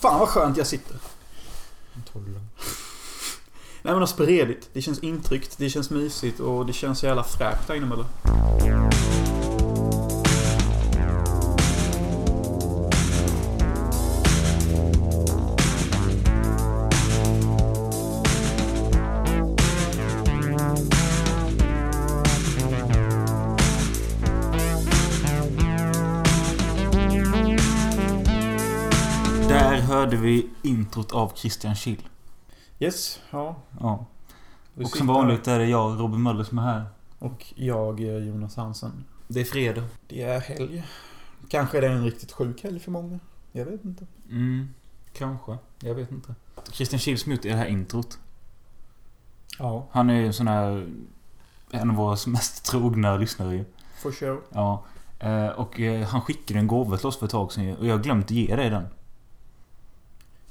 [0.00, 0.96] Fan vad skönt jag sitter.
[3.82, 4.68] Nej men alltså redigt.
[4.72, 8.06] Det känns intryckt, det känns mysigt och det känns jävla fräscht där inne eller?
[30.66, 32.08] Introt av Christian Schill.
[32.78, 33.56] Yes, ja.
[33.80, 34.06] Ja.
[34.76, 36.84] Och som vanligt är det jag, Robin Möller, som är här.
[37.18, 39.04] Och jag, Jonas Hansen.
[39.28, 39.82] Det är fredag.
[40.08, 40.84] Det är helg.
[41.48, 43.18] Kanske är det en riktigt sjuk helg för många.
[43.52, 44.06] Jag vet inte.
[44.30, 44.68] Mm,
[45.12, 45.58] kanske.
[45.80, 46.34] Jag vet inte.
[46.72, 48.18] Christian Schill som gjort det här introt.
[49.58, 50.88] Ja, Han är ju en sån här...
[51.70, 53.64] En av våra mest trogna lyssnare ju.
[54.02, 54.38] for sure.
[54.52, 54.84] Ja.
[55.18, 57.96] Eh, Och eh, han skickade en gåva till oss för ett tag sedan och jag
[57.96, 58.86] har glömt att ge dig den.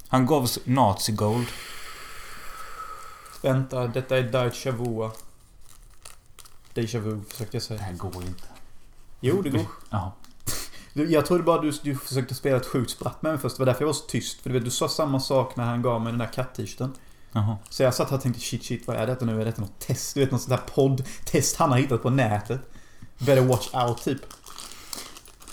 [0.08, 1.48] Han gav oss Nazi Gold.
[3.42, 5.10] Vänta, detta är Deutsche Vu.
[6.74, 7.80] Deja vu försökte jag Det säga.
[7.82, 8.44] här går inte.
[9.20, 9.66] Jo, det går.
[9.90, 10.14] Ja.
[10.94, 13.56] Du, Jag trodde bara du, du försökte spela ett sjukt spratt med mig först.
[13.58, 14.42] Det var därför jag var så tyst.
[14.42, 16.94] För du vet, du sa samma sak när han gav mig den där katt-t-shirten.
[17.70, 19.42] Så jag satt här och tänkte shit shit, vad är detta nu?
[19.42, 20.14] Är detta något test?
[20.14, 22.62] Du vet, något sånt där podd-test han har hittat på nätet.
[23.18, 24.20] Better watch out, typ.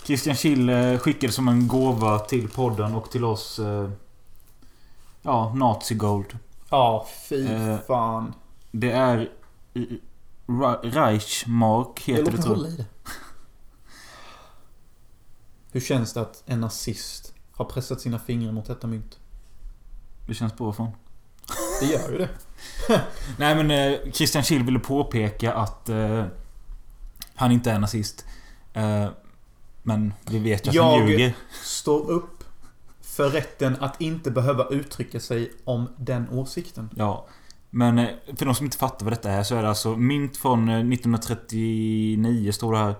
[0.05, 3.59] Christian Schill eh, skickade som en gåva till podden och till oss...
[5.25, 6.37] Ja, Nazi Gold.
[6.69, 8.33] Ja, fy Eh, fan.
[8.71, 9.29] Det är...
[10.83, 12.85] Reichmark heter det tror jag.
[15.71, 19.19] Hur känns det att en nazist har pressat sina fingrar mot detta mynt?
[20.27, 20.91] Det känns bra fan.
[21.79, 22.29] Det gör ju det.
[23.37, 26.25] Nej men eh, Christian Schill ville påpeka att eh,
[27.35, 28.25] han inte är nazist.
[28.73, 29.07] Eh,
[29.83, 31.33] men vi vet ju att han Jag- ljuger.
[31.63, 32.42] Stå upp
[33.15, 36.89] för rätten att inte behöva uttrycka sig om den åsikten.
[36.95, 37.27] Ja.
[37.69, 40.37] Men eh, för de som inte fattar vad detta är så är det alltså mynt
[40.37, 42.95] från eh, 1939 står det här.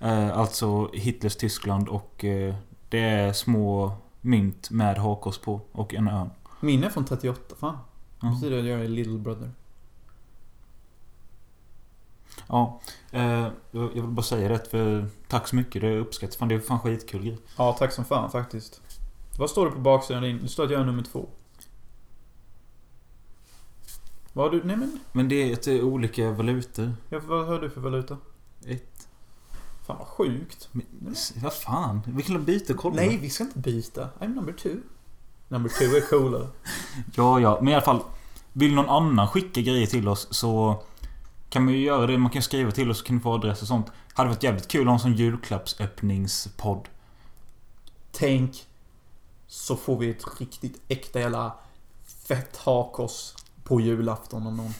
[0.00, 2.54] Eh, alltså Hitlers Tyskland och eh,
[2.88, 6.30] det är små mynt med hakkors på och en örn.
[6.60, 7.78] Min är från 38, fan.
[8.20, 8.34] Ja.
[8.34, 9.50] betyder att jag är little brother.
[12.48, 12.80] ja.
[13.10, 15.82] Eh, jag vill bara säga det för tack så mycket.
[15.82, 16.36] Det uppskattas.
[16.36, 17.38] Fan det är fan skitkul grej.
[17.56, 18.80] Ja, tack som fan faktiskt.
[19.38, 20.42] Vad står det på baksidan din?
[20.42, 21.28] Det står att jag är nummer två.
[24.32, 24.64] Vad har du?
[24.64, 26.92] Nej men, Men det är eh, olika valutor.
[27.08, 28.16] jag, vad har du för valuta?
[28.66, 29.08] Ett.
[29.86, 30.68] Fan vad sjukt.
[30.72, 32.00] Men, vad fan?
[32.06, 32.96] Vi kan byta kolla.
[32.96, 34.08] Nej, vi ska inte byta.
[34.20, 34.76] I'm number two.
[35.48, 36.46] Number two är coolare.
[37.14, 37.58] Ja, ja.
[37.60, 38.02] Men i alla fall.
[38.52, 40.82] Vill någon annan skicka grejer till oss så
[41.50, 42.18] kan man ju göra det.
[42.18, 43.86] Man kan skriva till oss så kan ni få adress och sånt.
[44.14, 46.88] Hade varit jävligt kul att ha en sån julklappsöppningspodd.
[48.12, 48.67] Tänk
[49.48, 51.52] så får vi ett riktigt äkta jävla
[52.28, 54.74] fett hakors på julafton av någon.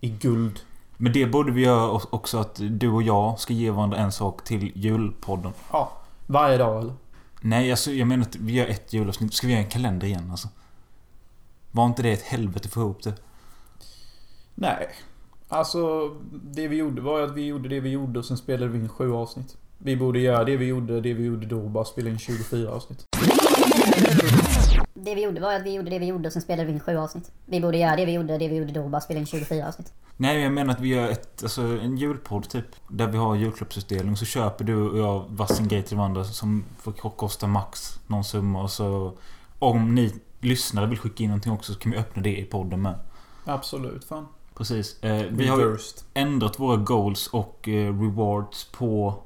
[0.00, 0.60] I guld.
[0.96, 4.44] Men det borde vi göra också att du och jag ska ge varandra en sak
[4.44, 5.52] till julpodden.
[5.72, 5.92] Ja,
[6.26, 6.94] varje dag eller?
[7.40, 9.34] Nej, alltså jag menar att vi gör ett julavsnitt.
[9.34, 10.48] Ska vi göra en kalender igen alltså?
[11.70, 13.14] Var inte det ett helvete få ihop det?
[14.54, 14.88] Nej.
[15.48, 18.78] Alltså, det vi gjorde var att vi gjorde det vi gjorde och sen spelade vi
[18.78, 19.56] in sju avsnitt.
[19.78, 22.70] Vi borde göra det vi gjorde, det vi gjorde då och bara spela in 24
[22.70, 23.04] avsnitt.
[24.94, 26.80] Det vi gjorde var att vi gjorde det vi gjorde och sen spelade vi in
[26.80, 27.30] sju avsnitt.
[27.44, 29.68] Vi borde göra det vi gjorde, det vi gjorde då och bara spela in 24
[29.68, 29.92] avsnitt.
[30.16, 32.66] Nej, jag menar att vi gör ett, alltså en julpodd typ.
[32.88, 34.16] Där vi har julklappsutdelning.
[34.16, 38.62] Så köper du och jag varsin grej till varandra som får kosta max någon summa.
[38.62, 39.12] Och så...
[39.58, 42.82] Om ni lyssnare vill skicka in någonting också så kan vi öppna det i podden
[42.82, 42.98] med.
[43.44, 44.26] Absolut, fan.
[44.54, 45.02] Precis.
[45.02, 45.78] Eh, vi har
[46.14, 49.22] ändrat våra goals och eh, rewards på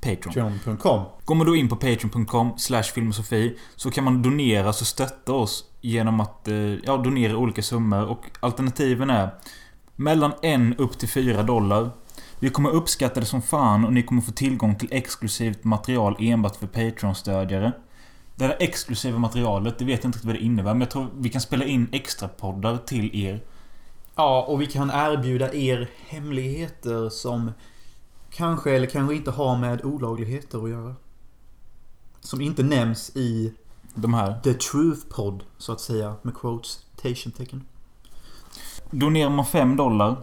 [0.00, 0.34] Patreon.
[0.34, 1.04] John.com.
[1.24, 5.64] Går man då in på patreon.com slash filmosofi så kan man donera så stötta oss
[5.80, 9.30] genom att eh, ja, donera olika summor och alternativen är
[9.96, 11.90] mellan en upp till 4 dollar.
[12.38, 16.56] Vi kommer uppskatta det som fan och ni kommer få tillgång till exklusivt material enbart
[16.56, 17.72] för Patreon-stödjare.
[18.34, 21.06] Det här exklusiva materialet, det vet jag inte riktigt vad det innebär men jag tror
[21.18, 23.40] vi kan spela in extra poddar till er.
[24.14, 27.50] Ja, och vi kan erbjuda er hemligheter som
[28.36, 30.94] kanske eller kanske inte har med olagligheter att göra.
[32.20, 33.52] Som inte nämns i
[33.94, 34.40] De här.
[34.40, 37.64] The Truth Pod, så att säga, med quotation-tecken.
[38.90, 40.16] Donerar man 5 dollar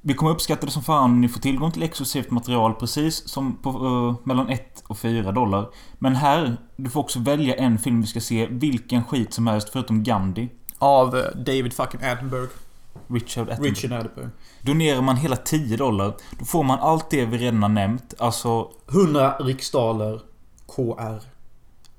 [0.00, 3.56] Vi kommer uppskatta det som fan om ni får tillgång till exklusivt material precis som
[3.56, 5.70] på eh, mellan 1 och 4 dollar.
[5.98, 9.68] Men här, du får också välja en film vi ska se, vilken skit som helst
[9.68, 10.48] förutom Gandhi.
[10.78, 12.63] Av eh, David fucking Attenborough.
[13.08, 13.74] Richard Attenborough.
[13.74, 14.30] Richard Attenborough.
[14.60, 18.14] Donerar man hela 10 dollar, då får man allt det vi redan har nämnt.
[18.18, 20.20] Alltså, 100 riksdaler
[20.66, 21.20] KR.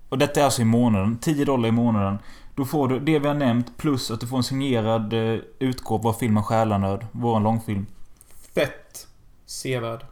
[0.09, 1.17] Och detta är alltså i månaden.
[1.17, 2.19] 10 dollar i månaden.
[2.55, 6.09] Då får du det vi har nämnt plus att du får en signerad eh, utgåva
[6.09, 7.05] av filmen Själanöd.
[7.11, 7.85] Vår långfilm.
[8.55, 9.07] Fett
[9.45, 10.05] sevärd.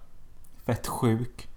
[0.65, 1.47] Fett sjuk.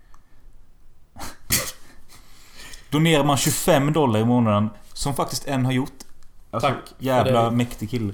[2.90, 5.92] Donerar man 25 dollar i månaden, som faktiskt en har gjort.
[6.50, 8.12] Alltså, Tack Jävla mäktig kille.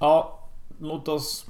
[0.00, 0.33] Ja,
[0.78, 1.46] låt oss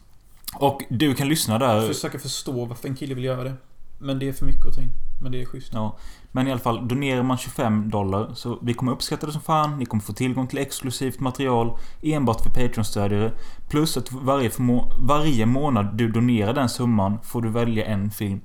[0.56, 1.88] Och du kan lyssna där.
[1.88, 3.54] försöka förstå varför en kille vill göra det.
[3.98, 4.90] Men det är för mycket att ta in.
[5.22, 5.70] Men det är schysst.
[5.74, 5.96] Ja,
[6.32, 9.78] men i alla fall, donerar man 25 dollar så vi kommer uppskatta det som fan.
[9.78, 13.32] Ni kommer få tillgång till exklusivt material enbart för Patreon-stödjare.
[13.68, 14.50] Plus att varje,
[14.98, 18.40] varje månad du donerar den summan får du välja en film.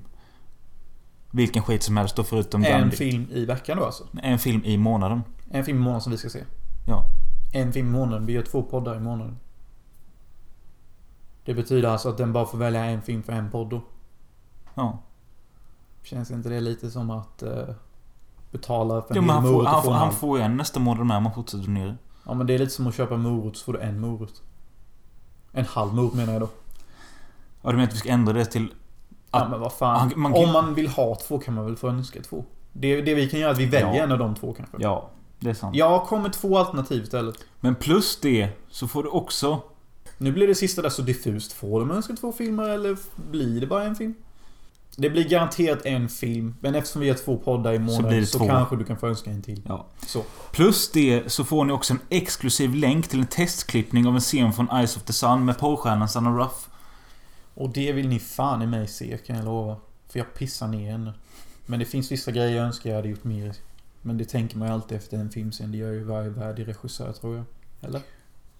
[1.30, 2.96] Vilken skit som helst då förutom En Gandhi.
[2.96, 4.04] film i veckan då alltså.
[4.22, 5.22] En film i månaden.
[5.50, 6.44] En film i månaden som vi ska se.
[6.86, 7.04] Ja.
[7.52, 8.26] En film i månaden.
[8.26, 9.38] Vi gör två poddar i månaden.
[11.50, 13.80] Det betyder alltså att den bara får välja en film för en podd då.
[14.74, 14.98] Ja.
[16.02, 17.50] Känns inte det lite som att eh,
[18.50, 20.44] betala för Jo, en men hel han får, morot han, får, en han får ju
[20.44, 21.94] en nästa månad med om han fortsätter donera.
[22.26, 24.42] Ja men det är lite som att köpa morot så får du en morot.
[25.52, 26.48] En halv morot menar jag då.
[27.62, 28.74] Ja, du menar att vi ska ändra det till...
[29.30, 30.08] Ja Att- men vad fan.
[30.08, 32.44] man- man kan- Om man vill ha två kan man väl få önska två.
[32.72, 34.02] Det, det vi kan göra är att vi väljer Ja.
[34.02, 34.76] en av de två kanske.
[34.80, 35.08] Ja,
[35.38, 35.76] det är sant.
[35.76, 37.34] Jag kommer två alternativ istället.
[37.60, 39.60] Men plus det så får du också...
[40.22, 41.52] Nu blir det sista där så diffust.
[41.52, 42.96] Får de önska två filmer eller
[43.30, 44.14] blir det bara en film?
[44.96, 46.54] Det blir garanterat en film.
[46.60, 48.46] Men eftersom vi har två poddar i månaden så, två.
[48.46, 49.62] kanske du kan få önska en till.
[49.68, 49.86] Ja.
[50.06, 50.24] Så.
[50.52, 54.52] Plus det så får ni också en exklusiv länk till en testklippning av en scen
[54.52, 56.68] från Eyes of the Sun med porrstjärnan Sanna Ruff.
[57.54, 59.76] Och det vill ni fan i mig se kan jag lova.
[60.08, 61.12] För jag pissar ner henne.
[61.66, 63.54] Men det finns vissa grejer jag önskar jag hade gjort mer.
[64.02, 65.72] Men det tänker man ju alltid efter en filmscen.
[65.72, 67.44] Det gör ju varje värdig regissör tror jag.
[67.80, 68.00] Eller?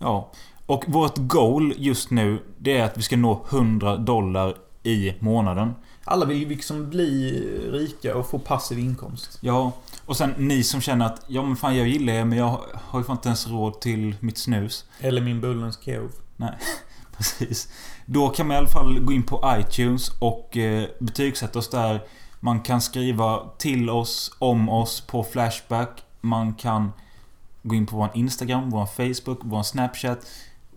[0.01, 0.31] Ja.
[0.67, 5.75] Och vårt goal just nu, det är att vi ska nå 100 dollar i månaden.
[6.05, 7.43] Alla vill ju liksom bli
[7.73, 9.39] rika och få passiv inkomst.
[9.41, 9.73] Ja.
[10.07, 13.01] Och sen ni som känner att ja men fan jag gillar er men jag har
[13.01, 14.85] ju fan inte ens råd till mitt snus.
[15.01, 16.11] Eller min Bullens Kov.
[17.17, 17.69] Precis.
[18.07, 22.01] Då kan man i alla fall gå in på iTunes och eh, betygsätta oss där.
[22.41, 26.03] Man kan skriva till oss, om oss på Flashback.
[26.21, 26.93] Man kan
[27.63, 30.27] gå in på vår Instagram, vår Facebook, vår Snapchat.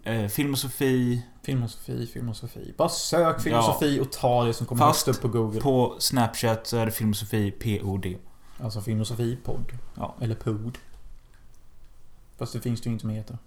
[0.04, 1.22] Eh, Filmosofi.
[1.44, 2.74] Filmosofi, filmosofi.
[2.78, 3.40] Bara sök Ja.
[3.40, 5.62] filmosofi och ta det som kommer Fast högst upp på Google.
[5.62, 8.16] På Snapchat så är det Filmosofi POD.
[8.60, 9.66] Alltså filmosofi-podd.
[9.96, 10.16] Ja.
[10.22, 10.78] Eller pod.
[12.38, 13.38] Fast det finns det ju inte som heter.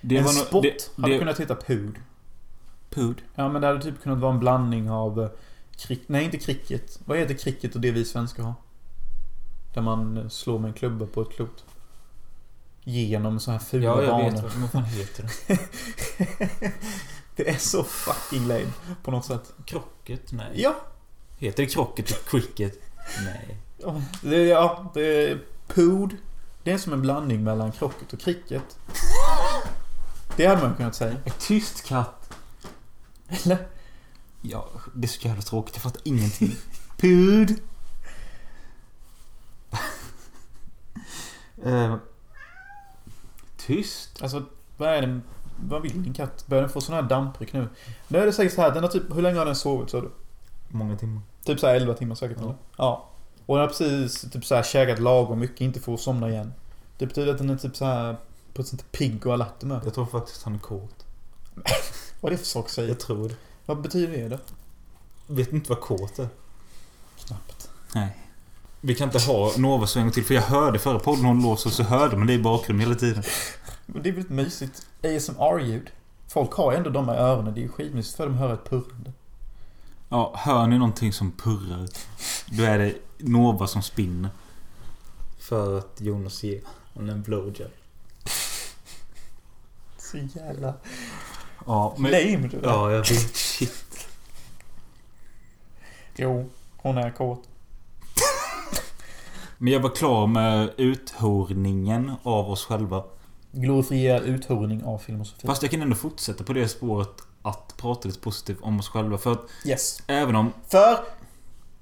[0.00, 1.94] Det en nog- spot det, hade det, kunnat heta pod.
[2.90, 3.22] POD.
[3.34, 5.22] Ja men det hade typ kunnat vara en blandning av...
[5.22, 5.28] eh,
[5.76, 7.00] Krik, nej inte cricket.
[7.04, 8.54] Vad heter cricket och det vi svenskar har?
[9.74, 11.64] Där man eh, slår med en klubba på ett klot.
[12.84, 14.30] Genom så här fula Ja, jag banor.
[14.30, 14.42] vet.
[14.42, 15.58] Vad vad fan heter det?
[17.36, 18.72] Det är så fucking lame.
[19.02, 19.52] På något sätt.
[19.64, 20.32] Krocket?
[20.32, 20.50] Nej.
[20.54, 20.76] Ja.
[21.38, 22.78] Heter det krocket och cricket?
[23.24, 23.56] Nej.
[23.78, 26.16] Ja, det, ja, det är pod.
[26.62, 28.78] Det är som en blandning mellan krocket och cricket.
[30.36, 31.16] Det hade man kunnat säga.
[31.38, 32.34] Tyst katt.
[33.28, 33.68] Eller?
[34.42, 35.74] Ja, det är så jävla tråkigt.
[35.76, 36.56] Jag fattar ingenting.
[36.96, 37.60] Pud.
[41.64, 41.96] Eh,
[43.66, 44.22] tyst.
[44.22, 44.42] Alltså,
[44.76, 45.20] vad är det?
[45.56, 46.46] Vad vill din katt?
[46.46, 47.68] Börjar den få sån här dampryck nu?
[48.08, 50.00] Nu är det säkert så här, den har typ, hur länge har den sovit sa
[50.00, 50.10] du?
[50.68, 51.22] Många timmar.
[51.44, 52.42] Typ så här 11 timmar säkert Ja.
[52.44, 52.54] eller?
[52.78, 53.10] Ja.
[53.46, 56.52] Och den har precis typ så här käkat lagom mycket, inte för att somna igen.
[56.98, 58.16] Det betyder att den är typ så här
[58.54, 59.80] på ett här pigg och alert humör.
[59.84, 61.06] Jag tror faktiskt han är kåt.
[62.20, 62.88] Vad är det för sak säga?
[62.88, 63.34] Jag tror det.
[63.66, 64.38] Vad betyder det då?
[65.26, 66.28] Vet inte vad kåt är.
[67.26, 67.70] Knappt.
[67.94, 68.16] Nej.
[68.86, 71.42] Vi kan inte ha Nova så en gång till för jag hörde förra podden hon
[71.42, 73.22] låser så hörde man det i bakgrunden hela tiden.
[73.86, 75.90] Men det är väl ett mysigt ASMR-ljud?
[76.28, 77.54] Folk har ju ändå de här öronen.
[77.54, 79.12] Det är ju skitmysigt för dem att höra ett purrande.
[80.08, 81.88] Ja, hör ni någonting som purrar?
[82.46, 84.30] Då är det Nova som spinner.
[85.38, 86.60] För att Jonas ger
[86.94, 87.70] honom en blowjob.
[89.98, 90.74] Så jävla
[91.66, 92.10] Ja, men...
[92.10, 92.62] lame du är.
[92.62, 93.36] Ja, jag vet.
[93.36, 94.08] Shit.
[96.16, 97.48] Jo, hon är kåt.
[99.64, 103.04] Men jag var klar med uthorningen av oss själva.
[103.52, 105.46] Glorifierad uthorning av filmosofi.
[105.46, 107.08] Fast jag kan ändå fortsätta på det spåret
[107.42, 109.18] att prata lite positivt om oss själva.
[109.18, 110.02] För att Yes.
[110.06, 110.98] även om För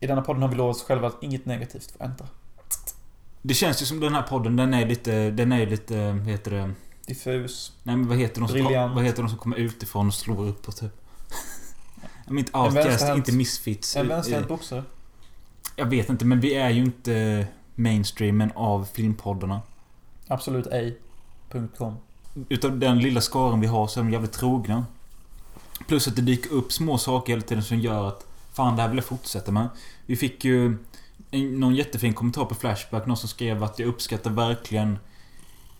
[0.00, 2.26] i denna podden har vi lovat oss själva att inget negativt får äntra.
[3.42, 6.50] det känns ju som den här podden, den är lite, den är lite, vad heter
[6.50, 6.70] det?
[7.06, 7.72] Diffus.
[7.82, 8.94] Nej men vad heter de som, Briljant.
[8.94, 10.92] vad heter de som kommer utifrån och slår upp och typ?
[12.26, 13.96] Men inte Outcast, vänsterhänt- inte Misfits.
[13.96, 14.84] En vänsterhänt boxare.
[15.76, 19.60] Jag vet inte, men vi är ju inte mainstreamen av filmpoddarna.
[20.28, 20.98] Absolut ej.
[21.78, 21.96] .com.
[22.48, 24.86] Utav den lilla skaran vi har så är de jävligt trogna.
[25.86, 28.88] Plus att det dyker upp små saker hela tiden som gör att Fan, det här
[28.88, 29.68] vill jag fortsätta med.
[30.06, 30.78] Vi fick ju
[31.30, 33.06] någon jättefin kommentar på Flashback.
[33.06, 34.98] Någon som skrev att jag uppskattar verkligen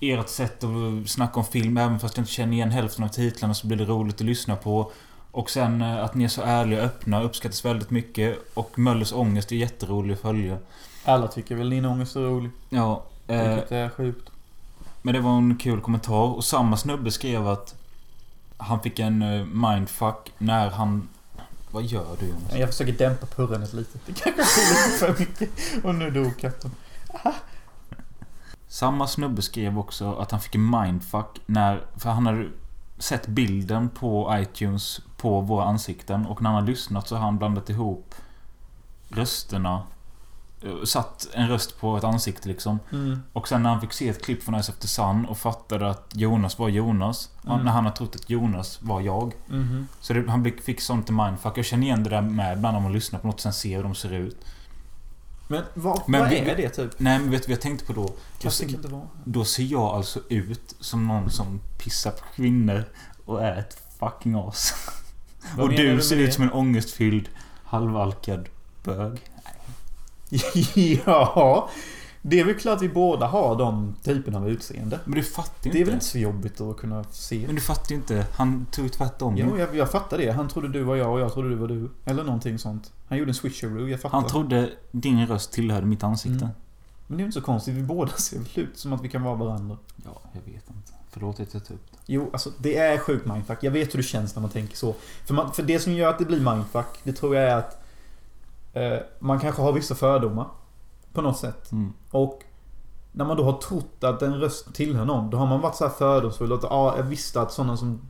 [0.01, 1.77] ert sätt att snacka om film.
[1.77, 4.57] Även fast jag inte känner igen hälften av titlarna så blir det roligt att lyssna
[4.57, 4.93] på.
[5.31, 8.39] Och sen eh, att ni är så ärliga och öppna uppskattas väldigt mycket.
[8.55, 10.59] Och Möllers ångest är jätterolig att följa.
[11.05, 12.51] Alla tycker väl din ångest är rolig.
[12.69, 13.03] Ja.
[13.27, 14.31] Eh, Vilket är sjukt.
[15.03, 16.35] men det var en kul kommentar.
[16.37, 17.75] Och samma snubbe skrev att
[18.57, 21.09] han fick en eh, mindfuck när han...
[21.71, 22.55] Vad gör du Jonas?
[22.55, 23.99] Jag försöker dämpa purrandet lite.
[24.07, 25.51] Det kanske blir lite för mycket.
[25.85, 26.71] Och nu dog katten.
[28.69, 31.85] Samma snubbe skrev också att han fick en mindfuck när...
[31.97, 32.49] För han hade
[32.99, 37.39] sett bilden på iTunes på våra ansikten och när han har lyssnat så har han
[37.39, 38.15] blandat ihop
[39.09, 39.83] rösterna.
[40.65, 42.79] Eh, Satt en röst på ett ansikte liksom.
[42.93, 43.23] Mm.
[43.33, 46.11] Och sen när han fick se ett klipp från Ice the Sun och fattade att
[46.15, 47.31] Jonas var Jonas.
[47.47, 47.65] Mm.
[47.65, 49.33] När han har trott att Jonas var jag.
[49.49, 49.87] Mhm.
[50.01, 51.59] Så det, han fick sånt i mindfuck.
[51.59, 53.77] Jag känner igen det där med ibland om man lyssnar på något och sen ser
[53.77, 54.37] hur de ser ut.
[55.49, 56.91] Men vad, Men vad vi- är det typ?
[56.99, 58.15] Nej men vet du vad jag tänkte på då?
[58.43, 59.03] Då, vara.
[59.25, 62.85] då ser jag alltså ut som någon som pissar på kvinnor
[63.25, 64.75] och är ett fucking as.
[65.59, 67.29] Och du ser ut som en ångestfylld,
[67.65, 68.49] halvalkad
[68.85, 69.21] bög.
[71.07, 71.69] ja.
[72.25, 75.01] Det är väl klart vi båda har de typerna av utseende.
[75.05, 75.85] Men du fattar ju Det är inte.
[75.85, 77.43] väl inte så jobbigt att kunna se.
[77.47, 78.27] Men du fattar ju inte.
[78.37, 79.37] Han tog tvärtom.
[79.37, 80.31] Jo, jag, jag fattar det.
[80.31, 81.91] Han trodde du var jag och jag trodde du var du.
[82.05, 82.93] Eller någonting sånt.
[83.09, 84.19] Han gjorde en switcheroo, jag fattar.
[84.19, 86.45] Han trodde din röst tillhörde mitt ansikte.
[86.45, 86.57] Mm.
[87.07, 87.75] Men det är inte så konstigt.
[87.75, 89.77] Vi båda ser väl ut som att vi kan vara varandra.
[90.05, 90.93] Ja, jag vet inte.
[91.11, 91.99] Förlåt att jag tog upp det.
[92.07, 93.59] Jo, alltså det är sjukt mindfuck.
[93.61, 94.95] Jag vet hur det känns när man tänker så.
[95.27, 97.82] För, man, för det som gör att det blir mindfuck, det tror jag är att
[98.73, 100.47] eh, man kanske har vissa fördomar.
[101.13, 101.73] På något sätt.
[101.73, 101.93] Mm.
[102.11, 102.43] Och
[103.13, 105.85] när man då har trott att en röst tillhör någon, då har man varit så
[105.85, 106.53] här fördomsfull.
[106.53, 108.01] Att ah, jag visste att sådana som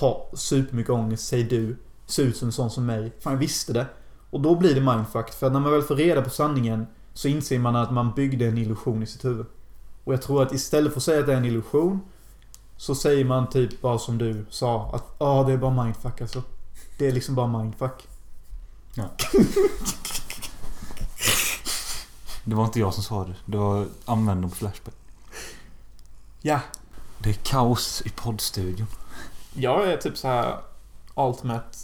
[0.00, 3.12] har supermycket ångest, säger du, ser ut som en sån som mig.
[3.20, 3.86] Fan, jag visste det.
[4.30, 5.30] Och då blir det mindfuck.
[5.30, 8.58] För när man väl får reda på sanningen så inser man att man byggde en
[8.58, 9.46] illusion i sitt huvud.
[10.04, 12.00] Och jag tror att istället för att säga att det är en illusion
[12.76, 16.20] så säger man typ bara som du sa att ja ah, det är bara mindfuck
[16.20, 16.42] alltså.
[16.98, 18.08] Det är liksom bara mindfuck.
[22.44, 23.34] Det var inte jag som sa det.
[23.44, 24.94] Det var användaren på Flashback.
[26.42, 26.60] Ja.
[27.18, 28.86] Det är kaos i poddstudion.
[29.54, 30.58] Jag är typ så här
[31.14, 31.78] ultimate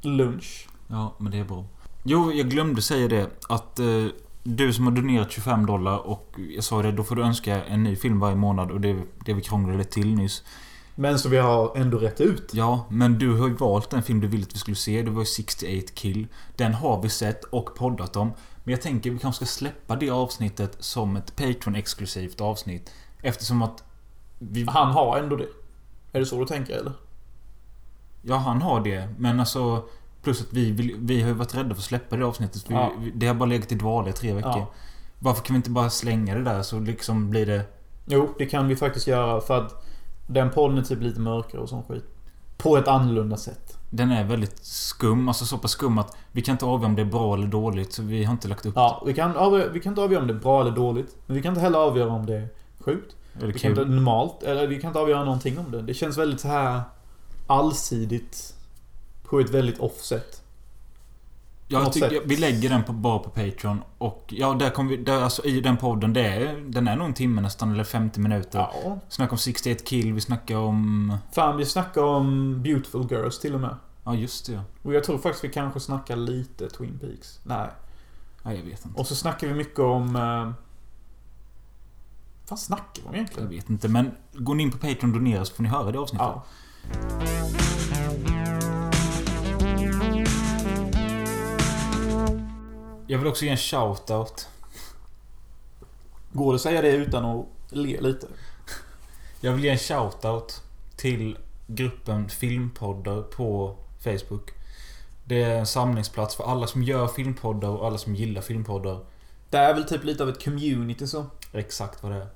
[0.00, 0.68] lunch.
[0.86, 1.64] Ja, men det är bra.
[2.02, 3.30] Jo, jag glömde säga det.
[3.48, 4.06] Att eh,
[4.42, 7.82] du som har donerat 25 dollar och jag sa det, då får du önska en
[7.82, 10.44] ny film varje månad och det, det vi krånglade till nyss.
[11.00, 12.50] Men så vi har ändå rätt ut.
[12.54, 15.02] Ja, men du har ju valt den film du ville att vi skulle se.
[15.02, 16.26] Det var ju 68 Kill.
[16.56, 18.32] Den har vi sett och poddat om.
[18.64, 22.90] Men jag tänker vi kanske ska släppa det avsnittet som ett Patreon-exklusivt avsnitt.
[23.22, 23.84] Eftersom att
[24.38, 24.66] vi...
[24.68, 25.46] Han har ändå det.
[26.12, 26.92] Är det så du tänker eller?
[28.22, 29.08] Ja, han har det.
[29.18, 29.84] Men alltså...
[30.22, 32.64] Plus att vi, vill, vi har ju varit rädda för att släppa det avsnittet.
[32.68, 32.92] Ja.
[32.98, 34.52] vi, det har bara legat i dvala i tre veckor.
[34.56, 34.70] Ja.
[35.18, 37.64] Varför kan vi inte bara slänga det där så liksom blir det...
[38.06, 39.84] Jo, det kan vi faktiskt göra för att
[40.28, 42.04] den podden är typ lite mörkare och sån skit.
[42.56, 43.78] På ett annorlunda sätt.
[43.90, 45.28] Den är väldigt skum.
[45.28, 47.92] Alltså så pass skum att vi kan inte avgöra om det är bra eller dåligt.
[47.92, 50.26] Så vi har inte lagt upp Ja, vi kan, avgöra, vi kan inte avgöra om
[50.28, 51.16] det är bra eller dåligt.
[51.26, 53.16] Men vi kan inte heller avgöra om det är sjukt.
[53.36, 55.82] Eller Vi kan inte normalt, eller vi kan inte avgöra någonting om det.
[55.82, 56.80] Det känns väldigt så här
[57.46, 58.54] allsidigt.
[59.24, 60.42] På ett väldigt offset.
[61.70, 63.82] Jag tycker, vi lägger den på, bara på Patreon.
[63.98, 64.96] Och ja, där kommer vi...
[64.96, 68.20] Där, alltså i den podden, det är, den är nog en timme nästan, eller 50
[68.20, 68.58] minuter.
[68.58, 68.98] Ja.
[69.08, 71.16] Snackar om 68 kill, vi snackar om...
[71.32, 73.76] Fan, vi snackar om Beautiful Girls till och med.
[74.04, 74.62] Ja, just det ja.
[74.82, 77.40] Och jag tror faktiskt vi kanske snackar lite Twin Peaks.
[77.42, 77.68] Nej.
[78.42, 79.00] ja jag vet inte.
[79.00, 80.16] Och så snackar vi mycket om...
[80.16, 80.50] Eh,
[82.48, 83.48] vad snackar vi om Jag egentligen?
[83.48, 86.26] vet inte, men gå in på Patreon och donera så får ni höra det avsnittet.
[86.26, 86.44] Ja.
[93.10, 94.46] Jag vill också ge en shout-out.
[96.32, 98.26] Går det att säga det utan att le lite?
[99.40, 100.60] Jag vill ge en shout-out
[100.96, 104.50] till gruppen Filmpoddar på Facebook.
[105.24, 109.00] Det är en samlingsplats för alla som gör filmpoddar och alla som gillar filmpoddar.
[109.50, 111.26] Det är väl typ lite av ett community så.
[111.52, 112.26] Exakt vad det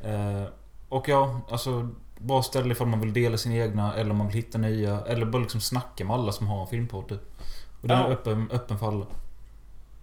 [0.00, 0.42] är.
[0.42, 0.48] Eh,
[0.88, 1.88] och ja, alltså...
[2.18, 5.00] Bra ställe ifall man vill dela sina egna eller om man vill hitta nya.
[5.00, 7.08] Eller bara liksom snacka med alla som har en filmpodd.
[7.08, 7.20] typ.
[7.80, 8.06] Och den Ja.
[8.06, 9.06] är öppen, öppen för alla.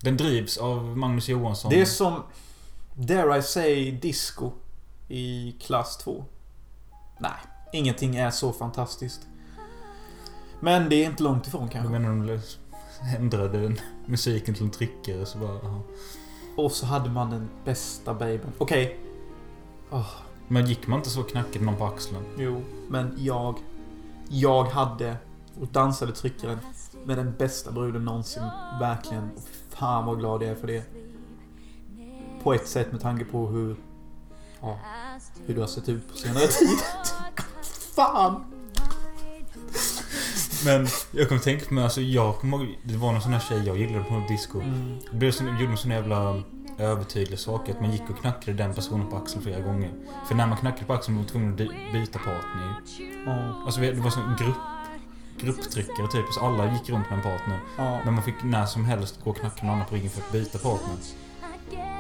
[0.03, 1.72] Den drivs av Magnus Johansson.
[1.72, 2.24] Det är som...
[2.95, 4.51] Dare I say disco
[5.07, 6.25] i klass 2.
[7.19, 7.31] Nej,
[7.74, 9.22] ingenting är så fantastiskt.
[10.60, 11.91] Men det är inte långt ifrån Jag kanske.
[11.91, 12.39] menar de
[13.17, 15.51] ändrade den musiken till en tryckare så bara...
[15.60, 15.81] aha.
[16.57, 18.51] Och så hade man den bästa babyn.
[18.57, 19.00] Okej.
[19.91, 20.10] Åh,
[20.48, 22.25] Men gick man inte så knackade någon på axeln?
[22.38, 23.55] jo, men jag...
[24.29, 25.17] Jag hade
[25.62, 26.60] Och dansade tryckaren
[27.05, 28.43] med den bästa bruden någonsin.
[28.79, 29.29] Verkligen.
[29.75, 30.84] Fan vad glad jag är för det.
[32.44, 33.75] På ett sätt med tanke på hur...
[34.62, 34.80] Ja,
[35.46, 36.77] hur du har sett ut på senare tid.
[37.96, 38.44] fan!
[40.65, 43.63] Men jag kommer tänka på mig, alltså jag kommer det var någon sån här tjej
[43.65, 44.62] jag gillade på något disco.
[44.62, 44.98] Mm.
[45.12, 46.44] Det blev så, gjorde en sån jävla
[46.77, 49.92] övertydlig sak att man gick och knackade den personen på axeln flera gånger.
[50.27, 52.75] För när man knackade på axeln var man tvungen att byta partner.
[53.25, 54.58] Ja, Alltså det var sån grupp
[55.44, 57.60] grupptryckare typ, så alla gick runt med en partner.
[57.78, 58.00] ja.
[58.06, 60.32] Men man fick när som helst gå och knacka någon annan på ryggen för att
[60.32, 60.96] byta partner.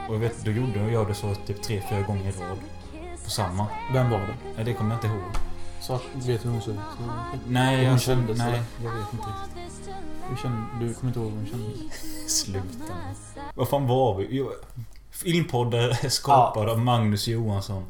[0.07, 2.57] Och jag vet, då gjorde jag det så typ tre, fyra gånger i rad.
[3.23, 3.67] På samma.
[3.93, 4.35] Vem var det?
[4.55, 5.31] Nej, det kommer jag inte ihåg.
[5.81, 6.79] Så att, vet du hur hon såg ut?
[7.47, 8.63] Nej, hon jag, kändes, nej, eller?
[8.83, 9.95] jag vet inte riktigt.
[10.29, 12.41] Du, kände, du kommer inte ihåg hur hon kändes?
[12.41, 12.93] Sluta.
[13.55, 14.27] Vad fan var vi?
[14.29, 14.51] Jo,
[15.11, 17.85] Filmpoddar är skapad av Magnus Johansson.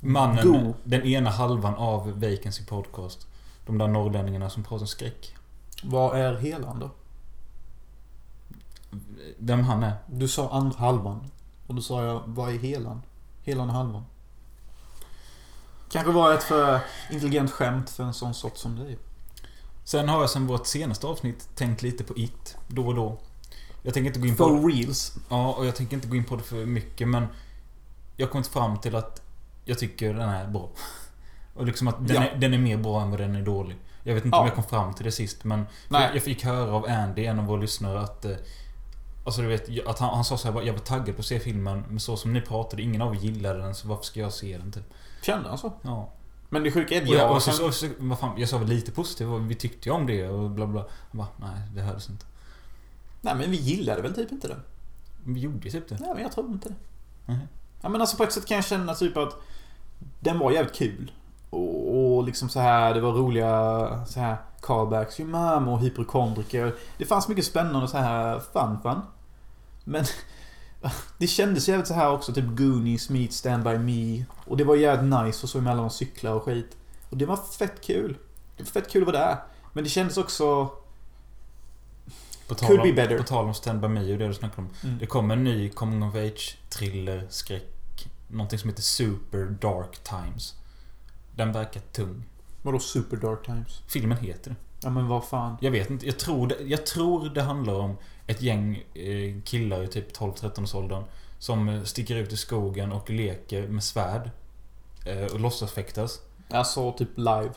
[0.00, 0.74] Mannen, God.
[0.84, 3.27] den ena halvan av Vacancy Podcast.
[3.68, 5.34] De där norrlänningarna som pratar skräck.
[5.82, 6.90] Vad är helan då?
[9.38, 9.92] Vem han är?
[10.06, 11.30] Du sa andra halvan.
[11.66, 13.02] Och då sa jag, vad är helan?
[13.42, 14.04] Helan och halvan.
[15.90, 18.98] Kanske var ett för intelligent skämt för en sån sort som dig.
[19.84, 22.56] Sen har jag sen vårt senaste avsnitt tänkt lite på It.
[22.68, 23.18] Då och då.
[23.82, 24.44] Jag tänker inte gå in på...
[24.44, 25.16] For reals.
[25.28, 27.26] Ja, och jag tänker inte gå in på det för mycket men...
[28.16, 29.22] Jag kommit fram till att
[29.64, 30.70] jag tycker den är bra.
[31.58, 32.22] Och liksom att den, Ja.
[32.28, 33.76] är, den är mer bra än vad den är dålig.
[34.02, 34.40] Jag vet inte Ja.
[34.40, 35.66] om jag kom fram till det sist men...
[35.88, 36.10] Nej.
[36.14, 38.24] Jag fick höra av Andy, en av våra lyssnare, att...
[38.24, 38.36] eh,
[39.24, 41.40] Alltså du vet, att han, han sa så här, jag var taggad på att se
[41.40, 44.32] filmen men så som ni pratade, ingen av er gillade den så varför ska jag
[44.32, 44.84] se den typ?
[45.22, 45.72] Kände han så?
[45.82, 46.08] Ja.
[46.48, 48.48] Men det sjuka är att Och jag, jag och så, så, så, vad fan, jag
[48.48, 50.80] sa väl lite positivt, och vi tyckte ju om det och bla bla.
[51.10, 52.26] Jag bara, nej det hördes inte.
[53.20, 54.56] Nej men vi gillade väl typ inte det.
[55.24, 55.96] Vi gjorde ju typ det.
[56.00, 56.74] Nej men jag tror inte det.
[57.26, 57.38] Nej.
[57.82, 59.36] Ja men alltså på ett sätt kan jag känna typ att
[60.20, 61.12] den var jävligt kul.
[61.50, 66.74] Och, och liksom så här, det var roliga så här callbacks, ju mamma och hypokondriker.
[66.98, 69.00] Det fanns mycket spännande så här fun fun.
[69.84, 70.04] Men
[71.18, 74.24] det kändes jävligt så här också, typ Goonies meet Stand By Me.
[74.46, 76.76] Och det var jävligt nice och så emellan och cykla och skit.
[77.10, 78.16] Och det var fett kul.
[78.56, 79.36] Det var fett kul att vara där.
[79.72, 80.70] Men det kändes också...
[82.48, 83.18] På tal Could om, be better.
[83.18, 84.74] På tal om Stand By Me och det du snackade om.
[84.84, 84.98] Mm.
[84.98, 87.64] Det kommer en ny coming of age thriller, skräck.
[88.28, 90.54] Någonting som heter Super Dark Times.
[91.38, 92.24] Den verkar tung.
[92.62, 93.82] Vadå Super Dark Times?
[93.86, 94.56] Filmen heter det.
[94.82, 95.56] Ja men vad fan.
[95.60, 97.96] Jag vet inte, jag tror det, jag tror det handlar om
[98.26, 101.04] ett gäng eh, killar i typ 12-13 års åldern
[101.38, 104.30] Som eh, sticker ut i skogen och leker med svärd.
[105.06, 106.20] Eh, och låtsas fäktas.
[106.50, 107.52] Alltså typ live.